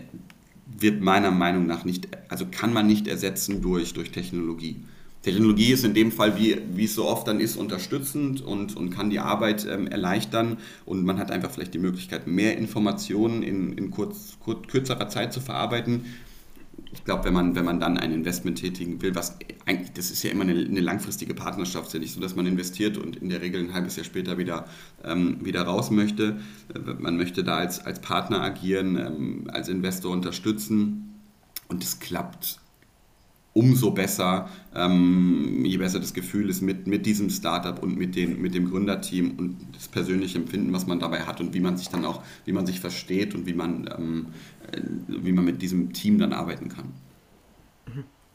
[0.82, 4.78] wird meiner Meinung nach nicht, also kann man nicht ersetzen durch, durch Technologie.
[5.22, 8.90] Technologie ist in dem Fall, wie, wie es so oft dann ist, unterstützend und, und
[8.90, 13.74] kann die Arbeit ähm, erleichtern und man hat einfach vielleicht die Möglichkeit, mehr Informationen in,
[13.74, 16.06] in kurz, kurz, kürzerer Zeit zu verarbeiten
[16.94, 20.24] ich glaube, wenn man, wenn man dann ein Investment tätigen will, was eigentlich, das ist
[20.24, 23.30] ja immer eine, eine langfristige Partnerschaft, ist ja nicht so, dass man investiert und in
[23.30, 24.66] der Regel ein halbes Jahr später wieder,
[25.04, 26.40] ähm, wieder raus möchte.
[26.74, 31.16] Äh, man möchte da als, als Partner agieren, ähm, als Investor unterstützen
[31.68, 32.61] und es klappt
[33.54, 38.42] umso besser, ähm, je besser das Gefühl ist mit, mit diesem Startup und mit, den,
[38.42, 41.90] mit dem Gründerteam und das persönliche Empfinden, was man dabei hat und wie man sich
[41.90, 44.26] dann auch, wie man sich versteht und wie man, ähm,
[44.72, 46.94] äh, wie man mit diesem Team dann arbeiten kann.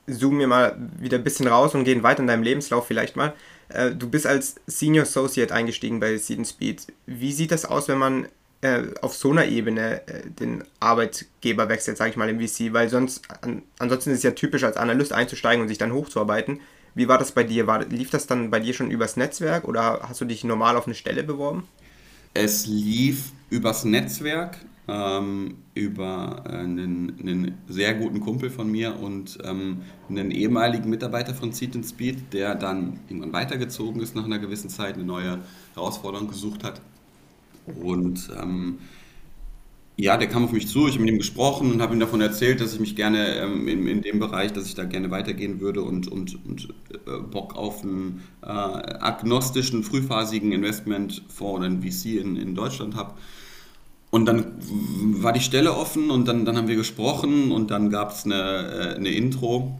[0.08, 3.32] Zoomen wir mal wieder ein bisschen raus und gehen weiter in deinem Lebenslauf vielleicht mal.
[3.68, 6.86] Äh, du bist als Senior Associate eingestiegen bei Seed Speed.
[7.06, 8.28] Wie sieht das aus, wenn man
[8.62, 12.88] äh, auf so einer Ebene äh, den Arbeitgeber wechselt, sage ich mal im VC, weil
[12.88, 16.60] sonst an, ansonsten ist es ja typisch als Analyst einzusteigen und sich dann hochzuarbeiten.
[16.94, 17.66] Wie war das bei dir?
[17.66, 20.86] War, lief das dann bei dir schon übers Netzwerk oder hast du dich normal auf
[20.86, 21.64] eine Stelle beworben?
[22.32, 29.38] Es lief übers Netzwerk, ähm, über äh, einen, einen, sehr guten Kumpel von mir und
[29.44, 34.70] ähm, einen ehemaligen Mitarbeiter von Seed Speed, der dann irgendwann weitergezogen ist nach einer gewissen
[34.70, 35.40] Zeit, eine neue
[35.74, 36.80] Herausforderung gesucht hat
[37.82, 38.78] und ähm,
[39.98, 42.20] ja, der kam auf mich zu, ich habe mit ihm gesprochen und habe ihm davon
[42.20, 45.60] erzählt, dass ich mich gerne ähm, in, in, dem Bereich, dass ich da gerne weitergehen
[45.60, 46.68] würde und, und, und
[47.06, 53.14] äh, Bock auf einen äh, agnostischen, frühphasigen Investmentfonds oder einen VC in, in Deutschland habe.
[54.10, 54.52] Und dann
[55.22, 58.34] war die Stelle offen und dann, dann haben wir gesprochen und dann gab es eine,
[58.34, 59.78] äh, eine Intro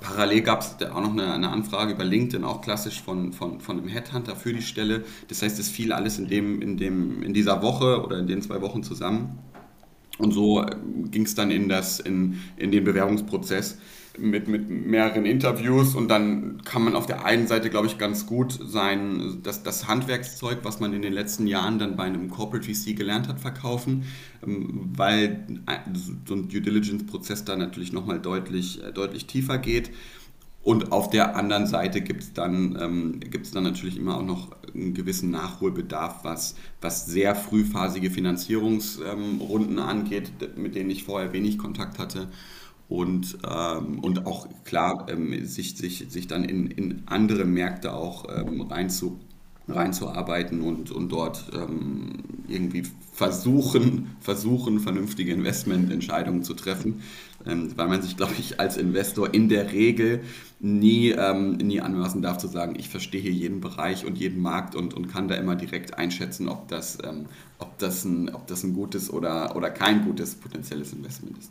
[0.00, 3.78] Parallel gab es auch noch eine, eine, Anfrage über LinkedIn, auch klassisch von, von, von
[3.78, 5.04] einem Headhunter für die Stelle.
[5.28, 8.42] Das heißt, es fiel alles in, dem, in, dem, in dieser Woche oder in den
[8.42, 9.38] zwei Wochen zusammen.
[10.18, 10.76] Und so äh,
[11.10, 13.78] ging es dann in, das, in, in den Bewerbungsprozess
[14.18, 18.26] mit, mit mehreren Interviews und dann kann man auf der einen Seite, glaube ich, ganz
[18.26, 22.66] gut sein, das, das Handwerkszeug, was man in den letzten Jahren dann bei einem Corporate
[22.66, 24.04] VC gelernt hat, verkaufen,
[24.46, 25.46] ähm, weil
[26.24, 29.90] so ein Due Diligence-Prozess da natürlich nochmal deutlich, äh, deutlich tiefer geht.
[30.62, 33.20] Und auf der anderen Seite gibt es dann, ähm,
[33.52, 40.30] dann natürlich immer auch noch einen gewissen Nachholbedarf, was, was sehr frühphasige Finanzierungsrunden ähm, angeht,
[40.56, 42.28] mit denen ich vorher wenig Kontakt hatte
[42.92, 48.26] und, ähm, und auch klar ähm, sich, sich, sich dann in, in andere Märkte auch
[48.28, 49.18] ähm, reinzu,
[49.66, 52.12] reinzuarbeiten und, und dort ähm,
[52.48, 57.00] irgendwie versuchen, versuchen, vernünftige Investmententscheidungen zu treffen,
[57.46, 60.20] ähm, weil man sich, glaube ich, als Investor in der Regel
[60.60, 64.92] nie, ähm, nie anmaßen darf zu sagen, ich verstehe jeden Bereich und jeden Markt und,
[64.92, 66.98] und kann da immer direkt einschätzen, ob das,
[67.58, 71.50] ob das, ein, ob das ein gutes oder, oder kein gutes potenzielles Investment ist.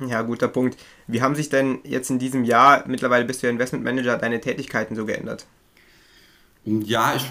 [0.00, 0.76] Ja, guter Punkt.
[1.06, 4.96] Wie haben sich denn jetzt in diesem Jahr, mittlerweile bist du ja Investmentmanager, deine Tätigkeiten
[4.96, 5.46] so geändert?
[6.64, 7.24] Ja, ich,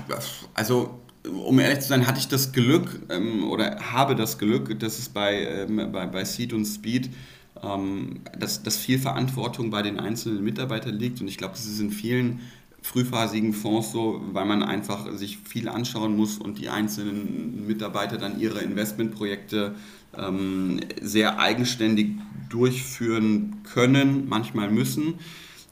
[0.53, 4.99] also um ehrlich zu sein, hatte ich das Glück ähm, oder habe das Glück, dass
[4.99, 7.09] es bei, ähm, bei, bei Seed und Speed,
[7.61, 11.21] ähm, dass, dass viel Verantwortung bei den einzelnen Mitarbeitern liegt.
[11.21, 12.41] Und ich glaube, das ist in vielen
[12.81, 18.39] frühphasigen Fonds so, weil man einfach sich viel anschauen muss und die einzelnen Mitarbeiter dann
[18.39, 19.75] ihre Investmentprojekte
[20.17, 22.11] ähm, sehr eigenständig
[22.49, 25.15] durchführen können, manchmal müssen.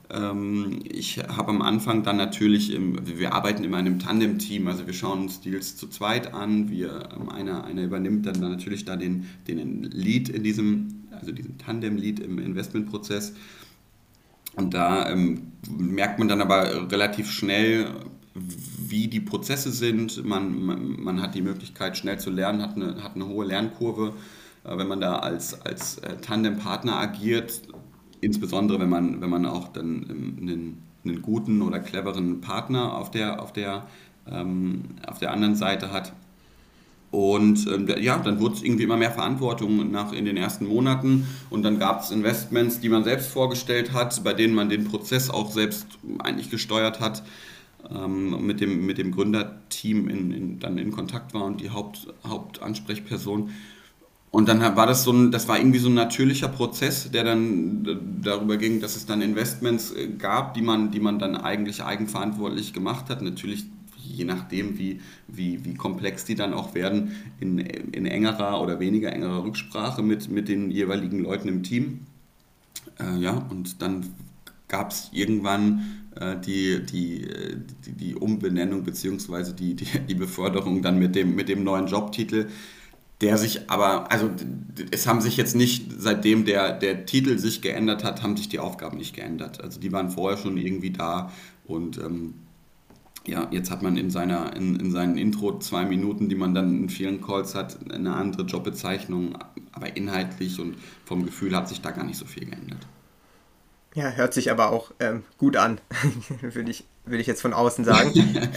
[0.09, 4.85] Ähm, ich habe am Anfang dann natürlich, im, wir arbeiten immer in einem Tandem-Team, also
[4.85, 8.83] wir schauen uns Deals zu zweit an, wir, ähm, einer, einer übernimmt dann, dann natürlich
[8.85, 13.33] da den, den Lead in diesem, also diesen Tandem-Lead im Investmentprozess.
[14.55, 17.87] Und da ähm, merkt man dann aber relativ schnell,
[18.33, 20.25] wie die Prozesse sind.
[20.25, 24.13] Man, man, man, hat die Möglichkeit, schnell zu lernen, hat eine, hat eine hohe Lernkurve.
[24.63, 27.61] Äh, wenn man da als, als äh, Tandempartner agiert,
[28.21, 33.41] insbesondere wenn man, wenn man auch dann einen, einen guten oder cleveren Partner auf der,
[33.41, 33.87] auf der,
[34.29, 36.13] ähm, auf der anderen Seite hat.
[37.09, 41.27] Und ähm, ja, dann wurde es irgendwie immer mehr Verantwortung nach in den ersten Monaten
[41.49, 45.29] und dann gab es Investments, die man selbst vorgestellt hat, bei denen man den Prozess
[45.29, 45.87] auch selbst
[46.19, 47.21] eigentlich gesteuert hat,
[47.93, 52.07] ähm, mit, dem, mit dem Gründerteam in, in, dann in Kontakt war und die Haupt,
[52.25, 53.49] Hauptansprechperson.
[54.31, 58.21] Und dann war das so ein, das war irgendwie so ein natürlicher Prozess, der dann
[58.21, 62.73] darüber ging, dass es dann Investments äh, gab, die man, die man dann eigentlich eigenverantwortlich
[62.73, 63.21] gemacht hat.
[63.21, 63.65] Natürlich
[64.03, 69.11] je nachdem, wie, wie, wie komplex die dann auch werden, in, in engerer oder weniger
[69.11, 72.01] engerer Rücksprache mit, mit den jeweiligen Leuten im Team.
[72.99, 74.05] Äh, ja, und dann
[74.67, 76.00] gab es irgendwann
[76.45, 77.27] die, die,
[77.85, 79.53] die, die, Umbenennung bzw.
[79.53, 82.47] Die, die, die Beförderung dann mit dem, mit dem neuen Jobtitel
[83.21, 84.31] der sich aber, also
[84.89, 88.57] es haben sich jetzt nicht, seitdem der, der Titel sich geändert hat, haben sich die
[88.59, 89.63] Aufgaben nicht geändert.
[89.63, 91.31] Also die waren vorher schon irgendwie da
[91.65, 92.33] und ähm,
[93.27, 96.83] ja, jetzt hat man in, seiner, in, in seinen Intro zwei Minuten, die man dann
[96.83, 99.37] in vielen Calls hat, eine andere Jobbezeichnung,
[99.71, 102.87] aber inhaltlich und vom Gefühl hat sich da gar nicht so viel geändert.
[103.93, 105.81] Ja, hört sich aber auch ähm, gut an,
[106.41, 108.13] würde ich, würd ich jetzt von außen sagen.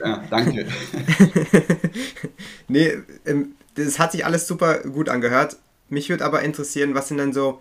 [0.00, 0.66] ja, danke.
[2.68, 5.58] nee, ähm, das hat sich alles super gut angehört.
[5.90, 7.60] Mich würde aber interessieren, was sind denn so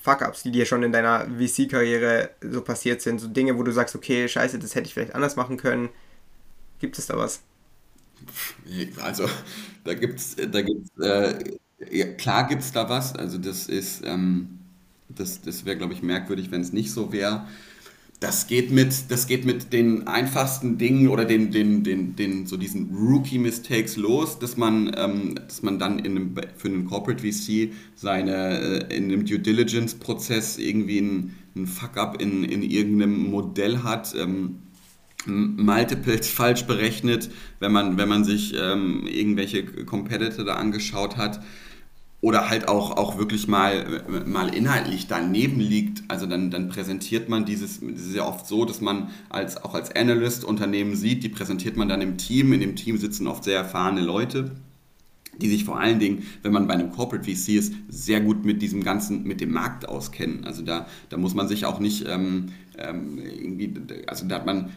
[0.00, 3.20] Fuck-Ups, die dir schon in deiner VC-Karriere so passiert sind?
[3.20, 5.90] So Dinge, wo du sagst, okay, scheiße, das hätte ich vielleicht anders machen können.
[6.78, 7.40] Gibt es da was?
[9.02, 9.28] Also,
[9.84, 11.34] da gibt es, da gibt's, äh,
[11.90, 13.14] ja, klar gibt es da was.
[13.14, 14.58] Also, das ist, ähm,
[15.08, 17.46] das, das wäre, glaube ich, merkwürdig, wenn es nicht so wäre
[18.20, 22.56] das geht mit, das geht mit den einfachsten Dingen oder den, den, den, den so
[22.56, 27.72] diesen Rookie-Mistakes los, dass man, ähm, dass man dann in einem, für einen Corporate VC
[27.94, 34.14] seine, äh, in einem Due Diligence-Prozess irgendwie einen, einen Fuck-up in, in irgendeinem Modell hat.
[34.14, 34.62] Ähm,
[35.26, 41.40] Multiples falsch berechnet, wenn man, wenn man sich ähm, irgendwelche Competitor da angeschaut hat
[42.20, 46.02] oder halt auch, auch wirklich mal, mal inhaltlich daneben liegt.
[46.08, 49.74] Also dann, dann präsentiert man dieses, es ist ja oft so, dass man als, auch
[49.74, 52.52] als Analyst Unternehmen sieht, die präsentiert man dann im Team.
[52.52, 54.52] In dem Team sitzen oft sehr erfahrene Leute
[55.40, 58.62] die sich vor allen Dingen, wenn man bei einem Corporate VC ist, sehr gut mit
[58.62, 60.44] diesem ganzen, mit dem Markt auskennen.
[60.44, 62.46] Also da, da muss man sich auch nicht ähm,
[62.78, 63.72] ähm, irgendwie,
[64.06, 64.70] also da hat man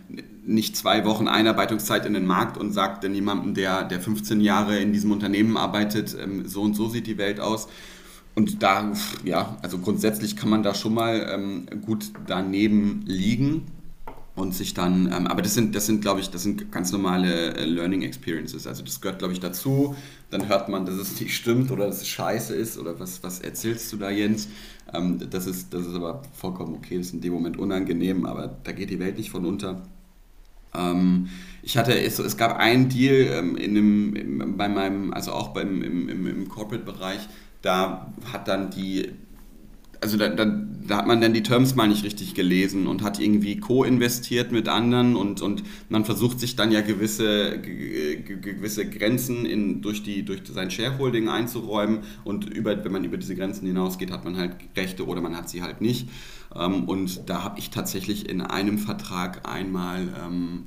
[0.46, 4.80] nicht zwei Wochen Einarbeitungszeit in den Markt und sagt dann jemandem, der, der 15 Jahre
[4.80, 7.68] in diesem Unternehmen arbeitet, ähm, so und so sieht die Welt aus.
[8.36, 8.94] Und da,
[9.26, 13.64] ja, also grundsätzlich kann man da schon mal ähm, gut daneben liegen
[14.40, 17.56] und sich dann, ähm, aber das sind, das sind, glaube ich, das sind ganz normale
[17.56, 18.66] äh, Learning Experiences.
[18.68, 19.96] Also das gehört, glaube ich, dazu.
[20.30, 23.40] Dann hört man, dass es nicht stimmt oder dass es scheiße ist oder was, was
[23.40, 24.48] erzählst du da, Jens?
[24.94, 28.58] Ähm, das, ist, das ist aber vollkommen okay, das ist in dem Moment unangenehm, aber
[28.64, 29.84] da geht die Welt nicht von unter.
[30.74, 31.30] Ähm,
[31.62, 35.50] ich hatte, es, es gab einen Deal ähm, in dem, in, bei meinem, also auch
[35.50, 37.28] beim, im, im, im Corporate-Bereich,
[37.62, 39.12] da hat dann die
[40.02, 43.20] also da, da, da, hat man dann die Terms mal nicht richtig gelesen und hat
[43.20, 49.82] irgendwie co-investiert mit anderen und, und man versucht sich dann ja gewisse, gewisse Grenzen in,
[49.82, 54.24] durch, die, durch sein Shareholding einzuräumen und über, wenn man über diese Grenzen hinausgeht, hat
[54.24, 56.08] man halt Rechte oder man hat sie halt nicht.
[56.56, 60.66] Ähm, und da habe ich tatsächlich in einem Vertrag einmal ähm,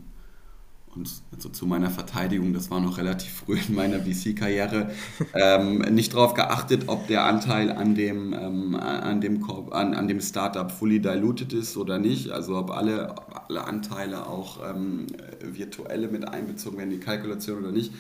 [0.95, 4.91] und also zu meiner Verteidigung, das war noch relativ früh in meiner VC-Karriere,
[5.35, 10.21] ähm, nicht darauf geachtet, ob der Anteil an dem, ähm, an, dem an, an dem
[10.21, 12.31] Startup fully diluted ist oder nicht.
[12.31, 13.15] Also ob alle,
[13.49, 15.07] alle Anteile auch ähm,
[15.41, 17.93] virtuelle mit einbezogen werden, die Kalkulation oder nicht.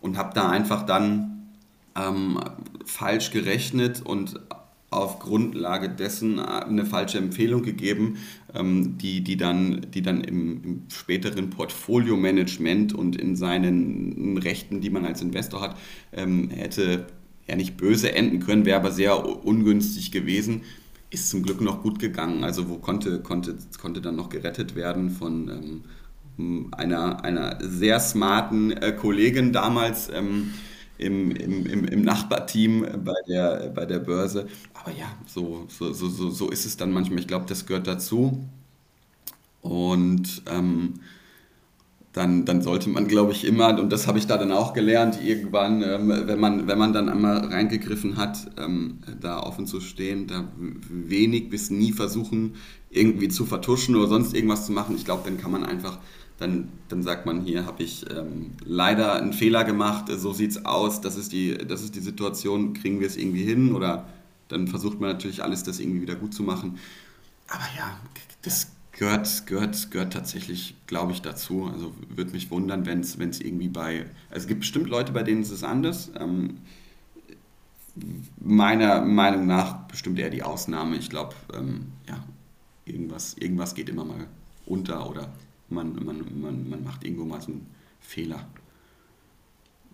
[0.00, 1.50] Und habe da einfach dann
[1.96, 2.40] ähm,
[2.84, 4.40] falsch gerechnet und
[4.90, 8.18] auf Grundlage dessen eine falsche Empfehlung gegeben,
[8.54, 14.90] ähm, die, die dann, die dann im, im späteren Portfolio-Management und in seinen Rechten, die
[14.90, 15.76] man als Investor hat,
[16.12, 17.06] ähm, hätte
[17.46, 20.62] ja nicht böse enden können, wäre aber sehr ungünstig gewesen.
[21.10, 25.10] Ist zum Glück noch gut gegangen, also wo konnte, konnte, konnte dann noch gerettet werden
[25.10, 25.82] von
[26.38, 30.08] ähm, einer, einer sehr smarten äh, Kollegin damals.
[30.08, 34.48] Im, im, im, Nachbarteam bei der, bei der Börse.
[34.80, 37.18] Aber ja, so, so, so, so ist es dann manchmal.
[37.18, 38.44] Ich glaube, das gehört dazu.
[39.60, 40.94] Und ähm,
[42.12, 45.22] dann, dann sollte man, glaube ich, immer, und das habe ich da dann auch gelernt,
[45.22, 50.26] irgendwann, ähm, wenn, man, wenn man dann einmal reingegriffen hat, ähm, da offen zu stehen,
[50.26, 50.48] da
[50.88, 52.54] wenig bis nie versuchen,
[52.90, 54.96] irgendwie zu vertuschen oder sonst irgendwas zu machen.
[54.96, 55.98] Ich glaube, dann kann man einfach
[56.38, 60.64] dann, dann sagt man, hier habe ich ähm, leider einen Fehler gemacht, so sieht es
[60.64, 64.06] aus, das ist, die, das ist die Situation, kriegen wir es irgendwie hin oder
[64.48, 66.78] dann versucht man natürlich alles, das irgendwie wieder gut zu machen.
[67.48, 67.98] Aber ja,
[68.42, 71.70] das Gehört, gehört, gehört tatsächlich, glaube ich, dazu.
[71.72, 74.06] Also würde mich wundern, wenn es irgendwie bei.
[74.28, 76.10] Also es gibt bestimmt Leute, bei denen ist es anders.
[76.18, 76.58] Ähm,
[78.40, 80.96] meiner Meinung nach bestimmt eher die Ausnahme.
[80.96, 82.24] Ich glaube, ähm, ja,
[82.86, 84.26] irgendwas, irgendwas geht immer mal
[84.66, 85.32] unter oder
[85.68, 87.68] man, man, man, man macht irgendwo mal so einen
[88.00, 88.48] Fehler.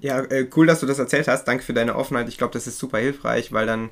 [0.00, 1.44] Ja, äh, cool, dass du das erzählt hast.
[1.44, 2.30] Danke für deine Offenheit.
[2.30, 3.90] Ich glaube, das ist super hilfreich, weil dann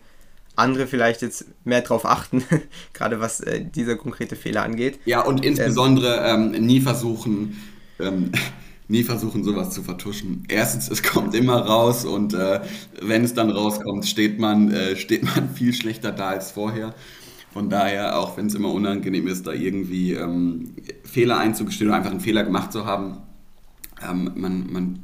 [0.56, 2.44] andere vielleicht jetzt mehr drauf achten,
[2.92, 4.98] gerade was äh, dieser konkrete Fehler angeht.
[5.04, 7.56] Ja, und insbesondere ähm, nie versuchen,
[7.98, 8.32] ähm,
[8.88, 10.44] nie versuchen, sowas zu vertuschen.
[10.48, 12.60] Erstens, es kommt immer raus und äh,
[13.00, 16.94] wenn es dann rauskommt, steht man, äh, steht man viel schlechter da als vorher.
[17.52, 22.10] Von daher, auch wenn es immer unangenehm ist, da irgendwie ähm, Fehler einzugestehen oder einfach
[22.10, 23.18] einen Fehler gemacht zu haben,
[24.02, 24.98] ähm, man, man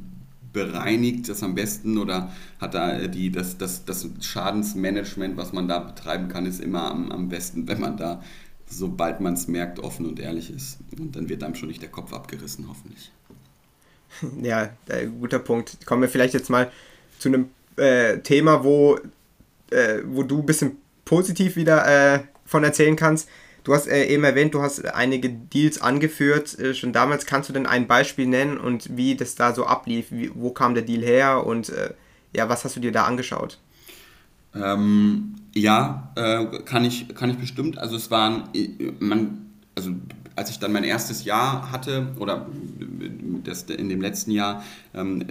[0.51, 5.79] bereinigt das am besten oder hat da die, das, das, das Schadensmanagement, was man da
[5.79, 8.23] betreiben kann, ist immer am, am besten, wenn man da,
[8.65, 10.79] sobald man es merkt, offen und ehrlich ist.
[10.97, 13.11] Und dann wird einem schon nicht der Kopf abgerissen, hoffentlich.
[14.41, 15.85] Ja, äh, guter Punkt.
[15.85, 16.71] Kommen wir vielleicht jetzt mal
[17.19, 18.99] zu einem äh, Thema, wo,
[19.69, 23.29] äh, wo du ein bisschen positiv wieder äh, von erzählen kannst.
[23.63, 26.57] Du hast äh, eben erwähnt, du hast einige Deals angeführt.
[26.59, 30.07] Äh, schon damals kannst du denn ein Beispiel nennen und wie das da so ablief?
[30.11, 31.93] Wie, wo kam der Deal her und äh,
[32.35, 33.59] ja, was hast du dir da angeschaut?
[34.55, 37.77] Ähm, ja, äh, kann, ich, kann ich bestimmt.
[37.77, 38.69] Also es waren, äh,
[38.99, 39.91] man, also
[40.35, 42.47] als ich dann mein erstes Jahr hatte oder
[43.43, 45.25] das, in dem letzten Jahr, ähm,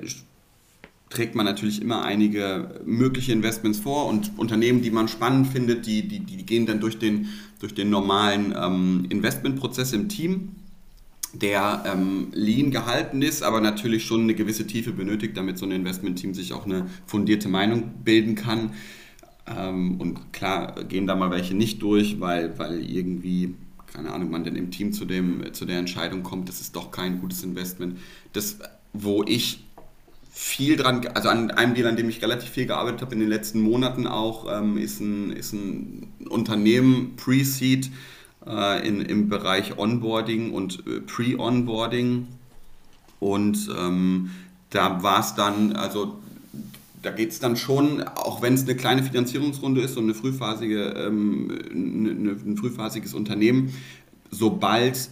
[1.11, 6.07] trägt man natürlich immer einige mögliche Investments vor und Unternehmen, die man spannend findet, die,
[6.07, 7.29] die, die gehen dann durch den,
[7.61, 10.51] durch den normalen ähm, Investmentprozess im Team,
[11.33, 15.73] der ähm, lean gehalten ist, aber natürlich schon eine gewisse Tiefe benötigt, damit so ein
[15.73, 18.75] Investmentteam sich auch eine fundierte Meinung bilden kann.
[19.47, 23.55] Ähm, und klar gehen da mal welche nicht durch, weil, weil irgendwie
[23.92, 26.90] keine Ahnung, man denn im Team zu, dem, zu der Entscheidung kommt, das ist doch
[26.90, 27.99] kein gutes Investment.
[28.33, 28.59] Das,
[28.92, 29.64] wo ich
[30.40, 33.29] viel dran, also an einem Deal, an dem ich relativ viel gearbeitet habe in den
[33.29, 37.90] letzten Monaten auch, ähm, ist, ein, ist ein Unternehmen, Pre-Seed,
[38.46, 42.29] äh, in, im Bereich Onboarding und äh, Pre-Onboarding.
[43.18, 44.31] Und ähm,
[44.70, 46.18] da war es dann, also
[47.03, 50.94] da geht es dann schon, auch wenn es eine kleine Finanzierungsrunde ist und eine frühphasige,
[50.98, 53.74] ähm, eine, ein frühphasiges Unternehmen,
[54.31, 55.11] sobald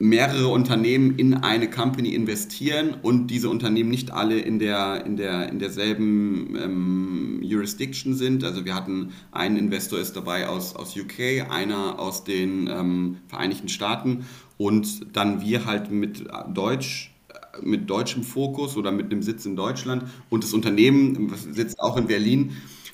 [0.00, 5.50] mehrere Unternehmen in eine Company investieren und diese Unternehmen nicht alle in, der, in, der,
[5.50, 8.42] in derselben ähm, Jurisdiction sind.
[8.42, 13.68] Also wir hatten einen Investor ist dabei aus, aus UK, einer aus den ähm, Vereinigten
[13.68, 14.24] Staaten
[14.56, 17.14] und dann wir halt mit Deutsch
[17.62, 22.06] mit deutschem Fokus oder mit einem Sitz in Deutschland und das Unternehmen sitzt auch in
[22.06, 22.52] Berlin,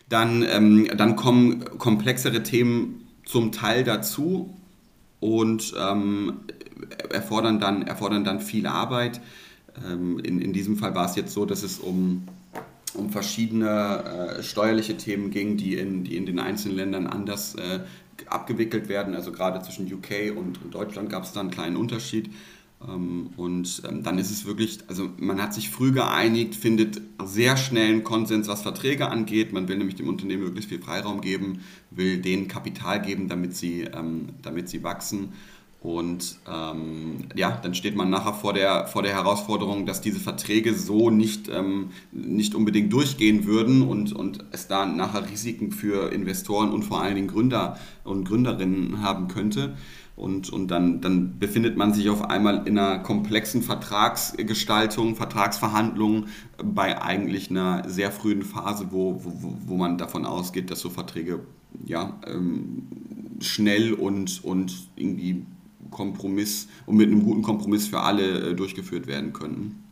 [0.09, 4.57] dann, ähm, dann kommen komplexere Themen zum Teil dazu
[5.21, 6.40] und ähm,
[7.10, 9.20] erfordern, dann, erfordern dann viel Arbeit.
[9.84, 12.26] Ähm, in, in diesem Fall war es jetzt so, dass es um,
[12.94, 17.80] um verschiedene äh, steuerliche Themen ging, die in, die in den einzelnen Ländern anders äh,
[18.28, 19.14] abgewickelt werden.
[19.14, 22.30] Also gerade zwischen UK und, Deutschland gab es da einen kleinen Unterschied.
[22.86, 27.56] Ähm, und ähm, dann ist es wirklich, also man hat sich früh geeinigt, findet sehr
[27.56, 29.52] schnell einen Konsens, was Verträge angeht.
[29.52, 31.60] Man will nämlich dem Unternehmen möglichst viel Freiraum geben,
[31.90, 35.32] will denen Kapital geben, damit sie, ähm, damit sie wachsen.
[35.80, 40.74] Und ähm, ja, dann steht man nachher vor der, vor der Herausforderung, dass diese Verträge
[40.74, 46.70] so nicht, ähm, nicht unbedingt durchgehen würden und, und es da nachher Risiken für Investoren
[46.70, 49.76] und vor allen Dingen Gründer und Gründerinnen haben könnte.
[50.16, 56.28] Und, und dann, dann befindet man sich auf einmal in einer komplexen Vertragsgestaltung, Vertragsverhandlungen
[56.64, 61.40] bei eigentlich einer sehr frühen Phase, wo, wo, wo man davon ausgeht, dass so Verträge
[61.84, 62.86] ja, ähm,
[63.40, 65.44] schnell und, und irgendwie
[65.90, 69.83] Kompromiss und mit einem guten Kompromiss für alle äh, durchgeführt werden können.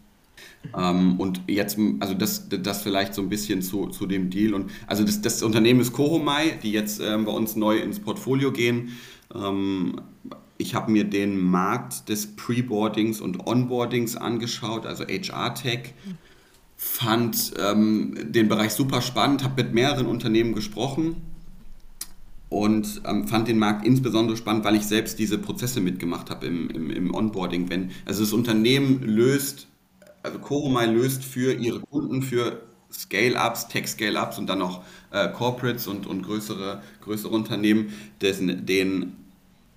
[0.76, 4.54] Ähm, und jetzt, also das, das vielleicht so ein bisschen zu, zu dem Deal.
[4.54, 8.52] Und also das, das Unternehmen ist Koromai, die jetzt ähm, bei uns neu ins Portfolio
[8.52, 8.92] gehen.
[9.34, 10.00] Ähm,
[10.56, 15.94] ich habe mir den Markt des Preboardings und Onboardings angeschaut, also HR-Tech.
[16.76, 21.16] Fand ähm, den Bereich super spannend, habe mit mehreren Unternehmen gesprochen
[22.54, 26.70] und ähm, fand den Markt insbesondere spannend, weil ich selbst diese Prozesse mitgemacht habe im,
[26.70, 27.68] im, im Onboarding.
[27.68, 29.66] Wenn, also das Unternehmen löst,
[30.22, 36.06] also Coromai löst für ihre Kunden, für Scale-Ups, Tech-Scale-Ups und dann noch äh, Corporates und,
[36.06, 39.14] und größere, größere Unternehmen dessen, den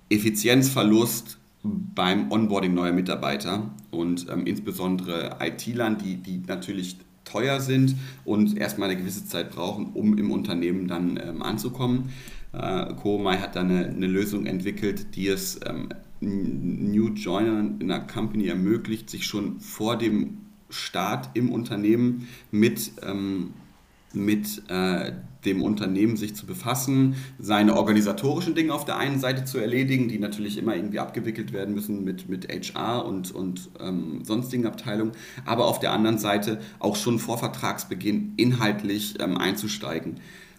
[0.08, 8.56] Effizienzverlust beim Onboarding neuer Mitarbeiter und ähm, insbesondere IT-Lern, die, die natürlich teuer sind und
[8.56, 12.10] erstmal eine gewisse Zeit brauchen, um im Unternehmen dann ähm, anzukommen.
[12.52, 15.90] Äh, Komai hat da eine, eine, Lösung entwickelt, die es ähm,
[16.20, 20.38] New Joiner in einer Company ermöglicht, sich schon vor dem
[20.70, 23.54] Start im Unternehmen mit, ähm,
[24.12, 25.12] mit äh,
[25.44, 30.18] dem Unternehmen sich zu befassen, seine organisatorischen Dinge auf der einen Seite zu erledigen, die
[30.18, 35.12] natürlich immer irgendwie abgewickelt werden müssen mit, mit HR und, und ähm, sonstigen Abteilungen,
[35.44, 40.16] aber auf der anderen Seite auch schon vor Vertragsbeginn inhaltlich ähm, einzusteigen.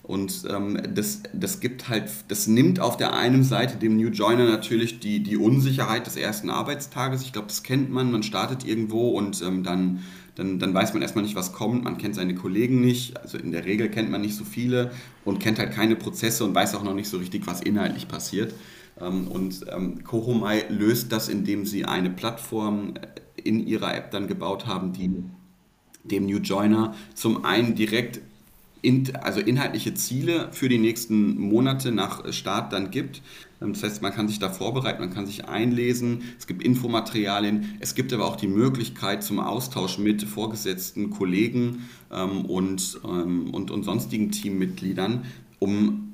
[0.09, 4.49] Und ähm, das, das gibt halt, das nimmt auf der einen Seite dem New Joiner
[4.49, 7.21] natürlich die, die Unsicherheit des ersten Arbeitstages.
[7.21, 8.11] Ich glaube, das kennt man.
[8.11, 9.99] Man startet irgendwo und ähm, dann,
[10.33, 11.83] dann, dann weiß man erstmal nicht, was kommt.
[11.83, 13.21] Man kennt seine Kollegen nicht.
[13.21, 14.89] Also in der Regel kennt man nicht so viele
[15.25, 18.55] und kennt halt keine Prozesse und weiß auch noch nicht so richtig, was inhaltlich passiert.
[18.99, 22.95] Ähm, und ähm, Kohomai löst das, indem sie eine Plattform
[23.35, 25.23] in ihrer App dann gebaut haben, die
[26.03, 28.21] dem New Joiner zum einen direkt
[28.81, 33.21] in, also inhaltliche Ziele für die nächsten Monate nach Start dann gibt.
[33.61, 37.77] Ähm, das heißt, man kann sich da vorbereiten, man kann sich einlesen, es gibt Infomaterialien,
[37.79, 43.71] es gibt aber auch die Möglichkeit zum Austausch mit vorgesetzten Kollegen ähm, und, ähm, und,
[43.71, 45.25] und sonstigen Teammitgliedern,
[45.59, 46.05] um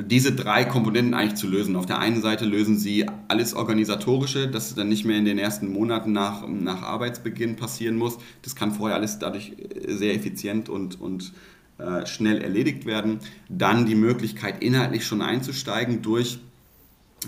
[0.00, 1.76] diese drei Komponenten eigentlich zu lösen.
[1.76, 5.72] Auf der einen Seite lösen sie alles Organisatorische, das dann nicht mehr in den ersten
[5.72, 8.18] Monaten nach, nach Arbeitsbeginn passieren muss.
[8.42, 11.32] Das kann vorher alles dadurch äh, sehr effizient und, und
[11.82, 13.18] äh, schnell erledigt werden.
[13.48, 16.38] Dann die Möglichkeit, inhaltlich schon einzusteigen durch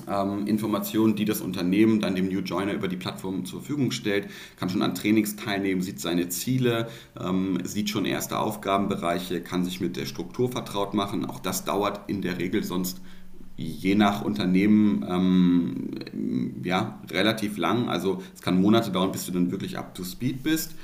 [0.09, 4.29] ähm, Informationen, die das Unternehmen dann dem New Joiner über die Plattform zur Verfügung stellt,
[4.57, 6.89] kann schon an Trainings teilnehmen, sieht seine Ziele,
[7.21, 11.25] ähm, sieht schon erste Aufgabenbereiche, kann sich mit der Struktur vertraut machen.
[11.25, 13.01] Auch das dauert in der Regel sonst
[13.57, 17.89] je nach Unternehmen ähm, ja, relativ lang.
[17.89, 20.75] Also es kann Monate dauern, bis du dann wirklich up to speed bist.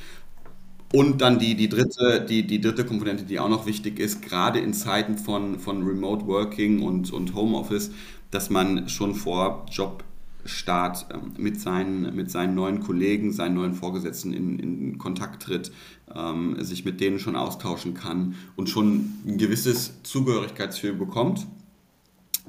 [0.92, 4.58] Und dann die, die, dritte, die, die dritte Komponente, die auch noch wichtig ist, gerade
[4.58, 7.92] in Zeiten von, von Remote Working und, und Homeoffice,
[8.32, 14.32] dass man schon vor Jobstart ähm, mit, seinen, mit seinen neuen Kollegen, seinen neuen Vorgesetzten
[14.32, 15.70] in, in Kontakt tritt,
[16.12, 21.46] ähm, sich mit denen schon austauschen kann und schon ein gewisses Zugehörigkeitsgefühl bekommt.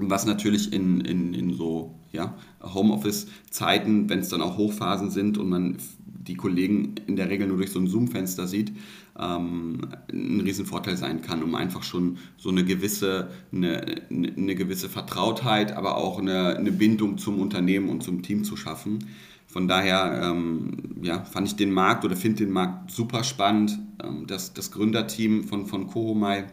[0.09, 5.49] Was natürlich in, in, in so ja, Homeoffice-Zeiten, wenn es dann auch Hochphasen sind und
[5.49, 8.71] man die Kollegen in der Regel nur durch so ein Zoom-Fenster sieht,
[9.19, 9.81] ähm,
[10.11, 15.97] ein Riesenvorteil sein kann, um einfach schon so eine gewisse, eine, eine gewisse Vertrautheit, aber
[15.97, 18.99] auch eine, eine Bindung zum Unternehmen und zum Team zu schaffen.
[19.47, 23.77] Von daher ähm, ja, fand ich den Markt oder finde den Markt super spannend.
[24.01, 26.45] Ähm, das, das Gründerteam von, von Kohomai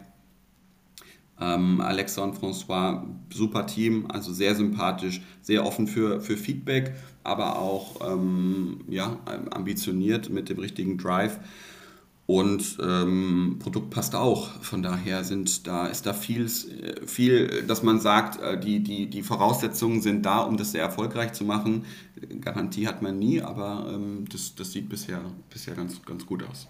[1.41, 7.59] ähm, Alexa und François, super Team, also sehr sympathisch, sehr offen für, für Feedback, aber
[7.59, 9.17] auch ähm, ja,
[9.51, 11.39] ambitioniert mit dem richtigen Drive.
[12.29, 14.61] Und ähm, Produkt passt auch.
[14.61, 16.47] Von daher sind da, ist da viel,
[17.07, 21.33] viel, dass man sagt, äh, die, die, die Voraussetzungen sind da, um das sehr erfolgreich
[21.33, 21.85] zu machen.
[22.39, 26.67] Garantie hat man nie, aber ähm, das, das sieht bisher, bisher ganz, ganz gut aus.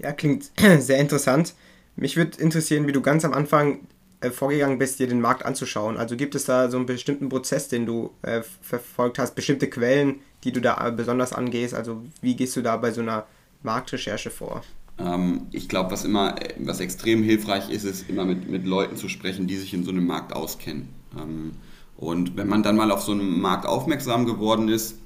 [0.00, 0.50] Ja, klingt
[0.80, 1.54] sehr interessant.
[1.96, 3.80] Mich würde interessieren, wie du ganz am Anfang
[4.20, 5.96] äh, vorgegangen bist, dir den Markt anzuschauen.
[5.96, 10.20] Also gibt es da so einen bestimmten Prozess, den du äh, verfolgt hast, bestimmte Quellen,
[10.44, 11.74] die du da besonders angehst?
[11.74, 13.26] Also wie gehst du da bei so einer
[13.62, 14.62] Marktrecherche vor?
[14.98, 19.08] Ähm, ich glaube, was immer, was extrem hilfreich ist, ist immer mit, mit Leuten zu
[19.08, 20.88] sprechen, die sich in so einem Markt auskennen.
[21.18, 21.52] Ähm,
[21.96, 24.96] und wenn man dann mal auf so einen Markt aufmerksam geworden ist,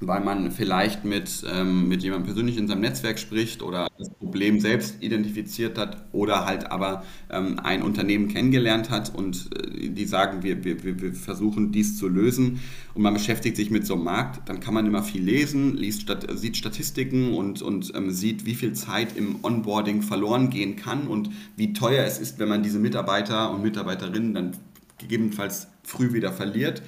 [0.00, 4.58] weil man vielleicht mit, ähm, mit jemandem persönlich in seinem Netzwerk spricht oder das Problem
[4.58, 10.42] selbst identifiziert hat oder halt aber ähm, ein Unternehmen kennengelernt hat und äh, die sagen,
[10.42, 12.60] wir, wir, wir versuchen dies zu lösen
[12.94, 16.02] und man beschäftigt sich mit so einem Markt, dann kann man immer viel lesen, liest,
[16.02, 21.08] stat sieht Statistiken und, und ähm, sieht, wie viel Zeit im Onboarding verloren gehen kann
[21.08, 24.56] und wie teuer es ist, wenn man diese Mitarbeiter und Mitarbeiterinnen dann
[24.96, 26.82] gegebenenfalls früh wieder verliert.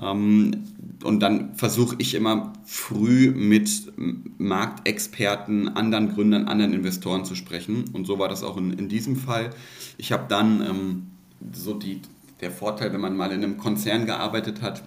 [0.00, 0.64] Ähm,
[1.02, 7.84] und dann versuche ich immer früh mit Marktexperten, anderen Gründern, anderen Investoren zu sprechen.
[7.92, 9.50] Und so war das auch in, in diesem Fall.
[9.96, 11.06] Ich habe dann ähm,
[11.52, 12.02] so die,
[12.40, 14.82] der Vorteil, wenn man mal in einem Konzern gearbeitet hat,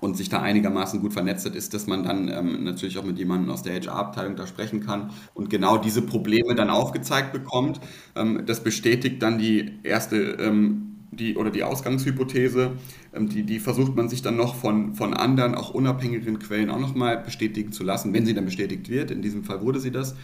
[0.00, 3.18] und sich da einigermaßen gut vernetzt hat, ist, dass man dann ähm, natürlich auch mit
[3.18, 7.80] jemandem aus der HR-Abteilung da sprechen kann und genau diese Probleme dann aufgezeigt bekommt.
[8.14, 10.87] Ähm, das bestätigt dann die erste ähm,
[11.18, 12.72] die, oder die Ausgangshypothese,
[13.14, 16.80] ähm, die, die versucht man sich dann noch von, von anderen, auch unabhängigen Quellen auch
[16.80, 19.10] nochmal bestätigen zu lassen, wenn sie dann bestätigt wird.
[19.10, 20.14] In diesem Fall wurde sie das.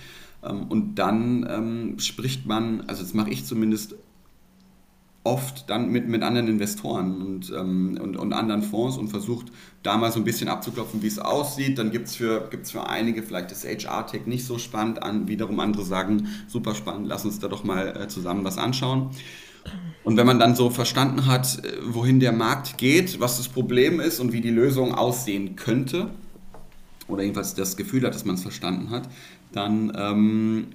[0.42, 3.96] Ähm, und dann ähm, spricht man, also das mache ich zumindest
[5.24, 9.46] oft dann mit, mit anderen Investoren und, ähm, und, und anderen Fonds und versucht
[9.82, 11.78] da mal so ein bisschen abzuklopfen, wie es aussieht.
[11.78, 15.60] Dann gibt es für, gibt's für einige vielleicht das HR-Tech nicht so spannend an, wiederum
[15.60, 19.10] andere sagen, super spannend, lass uns da doch mal äh, zusammen was anschauen.
[20.04, 24.20] Und wenn man dann so verstanden hat, wohin der Markt geht, was das Problem ist
[24.20, 26.10] und wie die Lösung aussehen könnte,
[27.08, 29.08] oder jedenfalls das Gefühl hat, dass man es verstanden hat,
[29.52, 30.66] dann, ähm,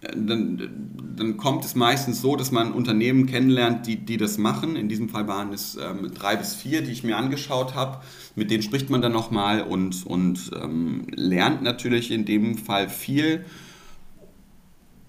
[0.00, 0.70] dann,
[1.16, 4.76] dann, kommt es meistens so, dass man Unternehmen kennenlernt, die, die das machen.
[4.76, 7.98] In diesem Fall waren es ähm, drei bis vier, die ich mir angeschaut habe.
[8.36, 13.44] Mit denen spricht man dann nochmal und, und ähm, lernt natürlich in dem Fall viel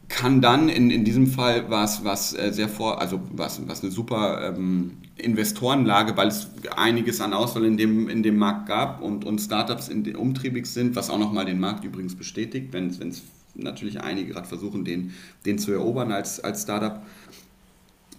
[0.10, 3.92] kann dann in, in diesem Fall was, was äh, sehr vor, also was, was eine
[3.92, 9.24] super ähm, Investorenlage, weil es einiges an Auswahl in dem, in dem Markt gab und,
[9.24, 13.22] und Startups in den, umtriebig sind, was auch nochmal den Markt übrigens bestätigt, wenn es
[13.54, 15.14] natürlich einige gerade versuchen, den,
[15.46, 17.02] den zu erobern als, als Startup.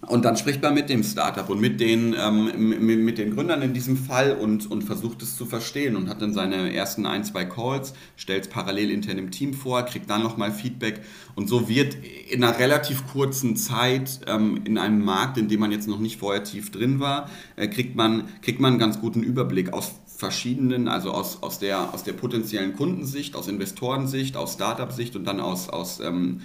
[0.07, 3.73] Und dann spricht man mit dem Startup und mit den, ähm, mit den Gründern in
[3.73, 7.45] diesem Fall und, und versucht es zu verstehen und hat dann seine ersten ein, zwei
[7.45, 11.01] Calls, stellt es parallel intern im Team vor, kriegt dann nochmal Feedback.
[11.35, 11.97] Und so wird
[12.31, 16.17] in einer relativ kurzen Zeit ähm, in einem Markt, in dem man jetzt noch nicht
[16.17, 20.87] vorher tief drin war, äh, kriegt, man, kriegt man einen ganz guten Überblick aus verschiedenen,
[20.87, 25.67] also aus, aus, der, aus der potenziellen Kundensicht, aus Investorensicht, aus Startup-Sicht und dann aus,
[25.67, 26.41] aus ähm,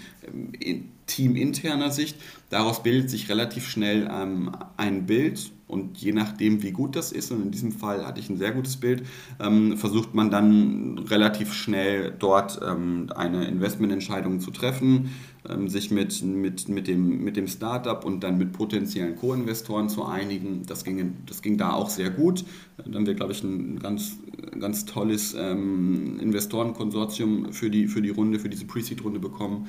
[1.04, 2.16] teaminterner Sicht.
[2.48, 7.32] Daraus bildet sich relativ schnell ähm, ein Bild und je nachdem, wie gut das ist,
[7.32, 9.02] und in diesem Fall hatte ich ein sehr gutes Bild,
[9.40, 15.10] ähm, versucht man dann relativ schnell dort ähm, eine Investmententscheidung zu treffen,
[15.48, 20.04] ähm, sich mit, mit, mit, dem, mit dem Startup und dann mit potenziellen Co-Investoren zu
[20.04, 20.62] einigen.
[20.66, 22.44] Das ging, das ging da auch sehr gut.
[22.76, 24.18] Dann haben wir, glaube ich, ein ganz,
[24.60, 29.66] ganz tolles ähm, Investorenkonsortium für die, für die Runde, für diese Pre-Seed-Runde bekommen.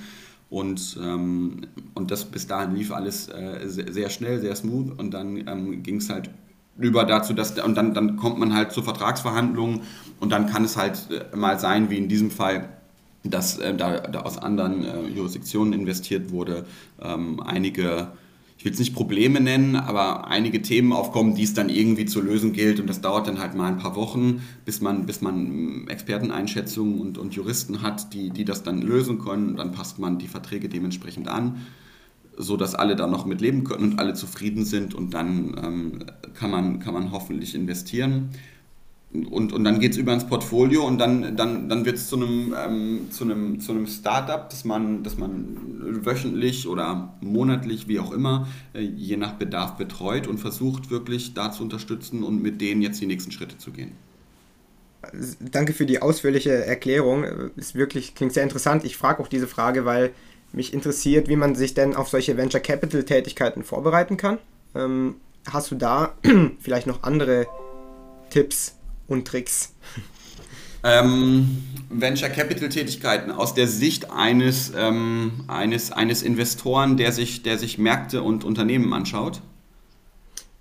[0.49, 4.97] Und, ähm, und das bis dahin lief alles äh, sehr, sehr, schnell, sehr smooth.
[4.97, 6.29] Und dann ähm, ging es halt
[6.77, 9.81] über dazu, dass und dann, dann kommt man halt zu Vertragsverhandlungen.
[10.19, 12.69] Und dann kann es halt äh, mal sein, wie in diesem Fall,
[13.23, 16.65] dass äh, da, da, aus anderen äh, Jurisdiktionen investiert wurde,
[17.01, 18.07] ähm, einige
[18.57, 22.21] ich will es nicht Probleme nennen, aber einige Themen aufkommen, die es dann irgendwie zu
[22.21, 22.79] lösen gilt.
[22.79, 27.19] Und das dauert dann halt mal ein paar Wochen, bis man, bis man Experteneinschätzungen und,
[27.19, 29.49] und Juristen hat, die, die das dann lösen können.
[29.49, 31.67] Und dann passt man die Verträge dementsprechend an,
[32.35, 34.95] sodass alle dann noch mit leben können und alle zufrieden sind.
[34.95, 35.99] Und dann ähm,
[36.33, 38.29] kann, man, kann man hoffentlich investieren
[39.13, 42.17] und, und dann geht es über ins Portfolio und dann, dann, dann wird es zu
[42.17, 47.99] einem, ähm, zu einem, zu einem Startup, das man, das man wöchentlich oder monatlich, wie
[47.99, 52.59] auch immer, äh, je nach Bedarf betreut und versucht wirklich da zu unterstützen und mit
[52.59, 53.91] denen jetzt die nächsten Schritte zu gehen.
[55.39, 57.23] Danke für die ausführliche Erklärung.
[57.55, 58.83] Ist wirklich, klingt sehr interessant.
[58.83, 60.11] Ich frage auch diese Frage, weil
[60.51, 64.37] mich interessiert, wie man sich denn auf solche Venture Capital Tätigkeiten vorbereiten kann.
[64.75, 65.15] Ähm,
[65.49, 66.13] hast du da
[66.59, 67.47] vielleicht noch andere
[68.29, 68.76] Tipps,
[69.07, 69.73] und Tricks?
[70.83, 77.57] Ähm, Venture Capital Tätigkeiten aus der Sicht eines, ähm, eines, eines Investoren, der sich, der
[77.57, 79.41] sich Märkte und Unternehmen anschaut.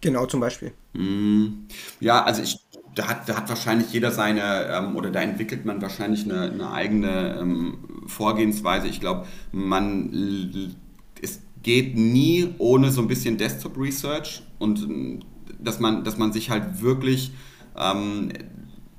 [0.01, 0.73] Genau, zum Beispiel.
[0.95, 1.67] Mm,
[2.01, 2.59] ja, also ich,
[2.95, 6.71] da hat, da hat wahrscheinlich jeder seine, ähm, oder da entwickelt man wahrscheinlich eine, eine
[6.73, 8.89] eigene ähm, Vorgehensweise.
[8.89, 10.77] Ich glaube, man,
[11.21, 15.25] es geht nie ohne so ein bisschen Desktop Research und
[15.59, 17.33] dass man, dass man sich halt wirklich
[17.79, 18.31] ähm,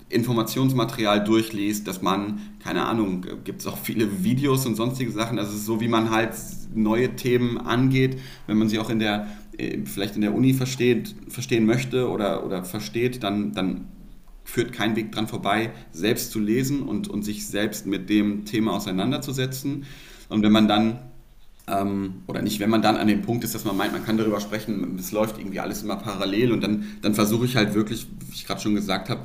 [0.09, 5.57] Informationsmaterial durchliest, dass man, keine Ahnung, gibt es auch viele Videos und sonstige Sachen, also
[5.57, 6.31] so wie man halt
[6.73, 11.15] neue Themen angeht, wenn man sie auch in der, äh, vielleicht in der Uni versteht,
[11.27, 13.87] verstehen möchte oder, oder versteht, dann, dann
[14.45, 18.73] führt kein Weg dran vorbei, selbst zu lesen und, und sich selbst mit dem Thema
[18.73, 19.85] auseinanderzusetzen.
[20.29, 20.99] Und wenn man dann
[21.67, 24.17] ähm, oder nicht, wenn man dann an dem Punkt ist, dass man meint, man kann
[24.17, 28.07] darüber sprechen, es läuft irgendwie alles immer parallel und dann, dann versuche ich halt wirklich,
[28.27, 29.21] wie ich gerade schon gesagt habe,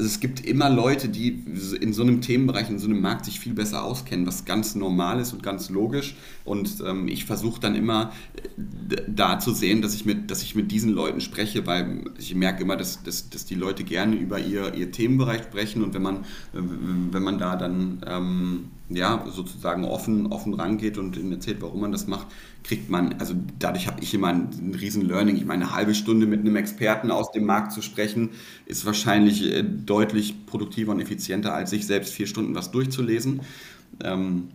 [0.00, 1.44] es gibt immer Leute, die
[1.80, 5.18] in so einem Themenbereich, in so einem Markt sich viel besser auskennen, was ganz normal
[5.18, 6.14] ist und ganz logisch.
[6.44, 10.54] Und ähm, ich versuche dann immer äh, da zu sehen, dass ich, mit, dass ich
[10.54, 14.38] mit diesen Leuten spreche, weil ich merke immer, dass, dass, dass die Leute gerne über
[14.38, 16.60] ihr, ihr Themenbereich sprechen und wenn man, äh,
[17.10, 21.92] wenn man da dann ähm, ja, sozusagen offen, offen rangeht und ihnen erzählt, warum man
[21.92, 22.28] das macht,
[22.68, 25.36] kriegt man, also dadurch habe ich immer ein, ein riesen Learning.
[25.36, 28.30] Ich meine, eine halbe Stunde mit einem Experten aus dem Markt zu sprechen,
[28.66, 33.40] ist wahrscheinlich äh, deutlich produktiver und effizienter, als sich selbst vier Stunden was durchzulesen.
[34.04, 34.48] Ähm,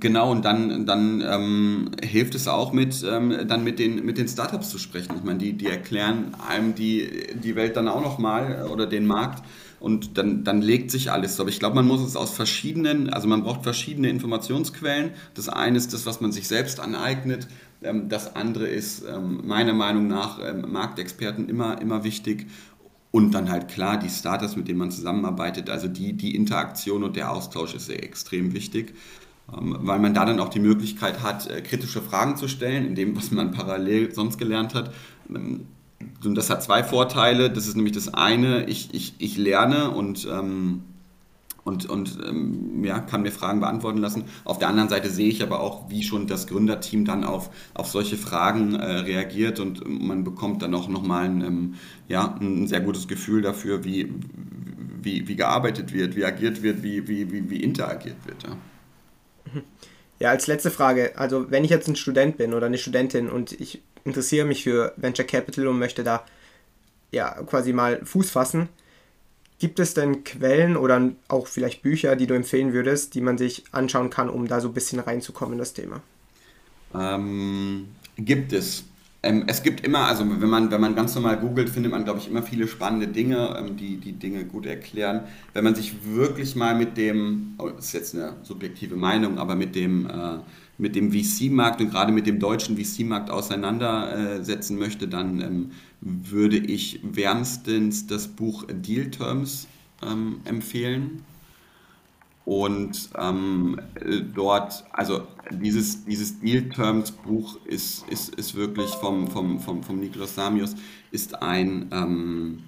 [0.00, 4.26] Genau, und dann, dann ähm, hilft es auch mit, ähm, dann mit den, mit den
[4.26, 5.14] Startups zu sprechen.
[5.16, 9.44] Ich meine, die, die erklären einem die, die Welt dann auch nochmal oder den Markt
[9.84, 11.42] und dann, dann legt sich alles so.
[11.42, 15.10] Aber ich glaube, man muss es aus verschiedenen, also man braucht verschiedene Informationsquellen.
[15.34, 17.48] Das eine ist das, was man sich selbst aneignet.
[17.82, 22.46] Ähm, das andere ist ähm, meiner Meinung nach ähm, Marktexperten immer, immer wichtig.
[23.10, 25.68] Und dann halt klar die Startups, mit denen man zusammenarbeitet.
[25.68, 28.94] Also die, die Interaktion und der Austausch ist extrem wichtig.
[29.46, 33.14] weil man da dann auch die Möglichkeit hat, äh, kritische Fragen zu stellen, in dem,
[33.18, 34.94] was man parallel sonst gelernt hat.
[36.24, 37.50] Und das hat zwei Vorteile.
[37.50, 40.82] Das ist nämlich das eine, ich, ich, ich lerne und, ähm,
[41.64, 44.24] und, und ähm, ja, kann mir Fragen beantworten lassen.
[44.44, 47.88] Auf der anderen Seite sehe ich aber auch, wie schon das Gründerteam dann auf, auf
[47.88, 51.74] solche Fragen äh, reagiert und man bekommt dann auch nochmal ein, ähm,
[52.08, 54.12] ja, ein sehr gutes Gefühl dafür, wie,
[55.02, 58.42] wie, wie gearbeitet wird, wie agiert wird, wie, wie, wie, wie interagiert wird.
[58.42, 59.62] Ja.
[60.20, 63.52] Ja, als letzte Frage, also wenn ich jetzt ein Student bin oder eine Studentin und
[63.52, 66.24] ich interessiere mich für Venture Capital und möchte da
[67.10, 68.68] ja quasi mal Fuß fassen,
[69.58, 73.64] gibt es denn Quellen oder auch vielleicht Bücher, die du empfehlen würdest, die man sich
[73.72, 76.02] anschauen kann, um da so ein bisschen reinzukommen in das Thema?
[76.94, 78.84] Ähm, gibt es.
[79.22, 82.18] Ähm, es gibt immer, also wenn man, wenn man ganz normal googelt, findet man, glaube
[82.18, 85.22] ich, immer viele spannende Dinge, ähm, die die Dinge gut erklären.
[85.54, 89.54] Wenn man sich wirklich mal mit dem, oh, das ist jetzt eine subjektive Meinung, aber
[89.54, 90.38] mit dem, äh,
[90.78, 95.70] mit dem VC-Markt und gerade mit dem deutschen VC-Markt auseinandersetzen möchte, dann ähm,
[96.00, 99.68] würde ich wärmstens das Buch Deal Terms
[100.02, 101.22] ähm, empfehlen.
[102.44, 103.80] Und ähm,
[104.34, 109.98] dort, also dieses, dieses Deal Terms Buch ist, ist, ist wirklich vom, vom, vom, vom
[109.98, 110.74] Niklas Samios,
[111.10, 112.64] ist ein, ähm,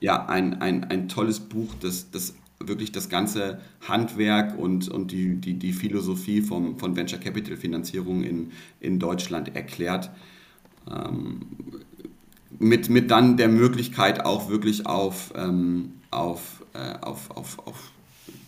[0.00, 5.36] ja, ein, ein, ein tolles Buch, das, das wirklich das ganze Handwerk und, und die,
[5.36, 10.10] die, die Philosophie vom, von Venture Capital Finanzierung in, in Deutschland erklärt.
[10.90, 11.40] Ähm,
[12.58, 17.92] mit, mit dann der Möglichkeit auch wirklich auf, ähm, auf, äh, auf, auf, auf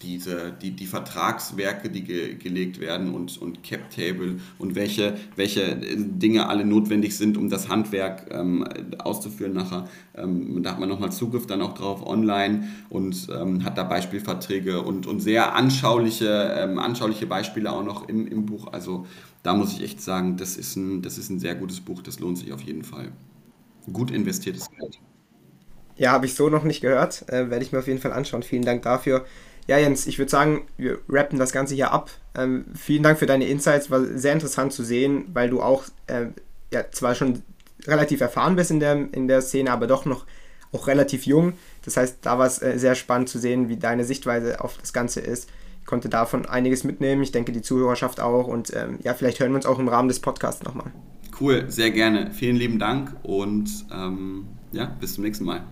[0.03, 5.77] diese, die, die Vertragswerke, die ge, gelegt werden und, und Cap Table und welche, welche
[5.77, 8.67] Dinge alle notwendig sind, um das Handwerk ähm,
[8.99, 9.89] auszuführen nachher.
[10.15, 14.83] Ähm, da hat man nochmal Zugriff dann auch drauf online und ähm, hat da Beispielverträge
[14.83, 18.73] und, und sehr anschauliche, ähm, anschauliche Beispiele auch noch im, im Buch.
[18.73, 19.07] Also
[19.43, 22.21] da muss ich echt sagen, das ist, ein, das ist ein sehr gutes Buch, das
[22.21, 23.13] lohnt sich auf jeden Fall.
[23.93, 24.99] Gut investiertes Geld.
[25.97, 27.29] Ja, habe ich so noch nicht gehört.
[27.29, 28.43] Äh, werde ich mir auf jeden Fall anschauen.
[28.43, 29.25] Vielen Dank dafür.
[29.67, 32.11] Ja, Jens, ich würde sagen, wir rappen das Ganze hier ab.
[32.37, 33.91] Ähm, vielen Dank für deine Insights.
[33.91, 36.27] War sehr interessant zu sehen, weil du auch äh,
[36.73, 37.43] ja, zwar schon
[37.87, 40.27] relativ erfahren bist in der, in der Szene, aber doch noch
[40.73, 41.53] auch relativ jung.
[41.85, 44.93] Das heißt, da war es äh, sehr spannend zu sehen, wie deine Sichtweise auf das
[44.93, 45.51] Ganze ist.
[45.81, 47.23] Ich konnte davon einiges mitnehmen.
[47.23, 48.47] Ich denke, die Zuhörerschaft auch.
[48.47, 50.93] Und ähm, ja, vielleicht hören wir uns auch im Rahmen des Podcasts nochmal.
[51.41, 52.31] Cool, sehr gerne.
[52.33, 55.65] Vielen lieben Dank und ähm, ja, bis zum nächsten Mal.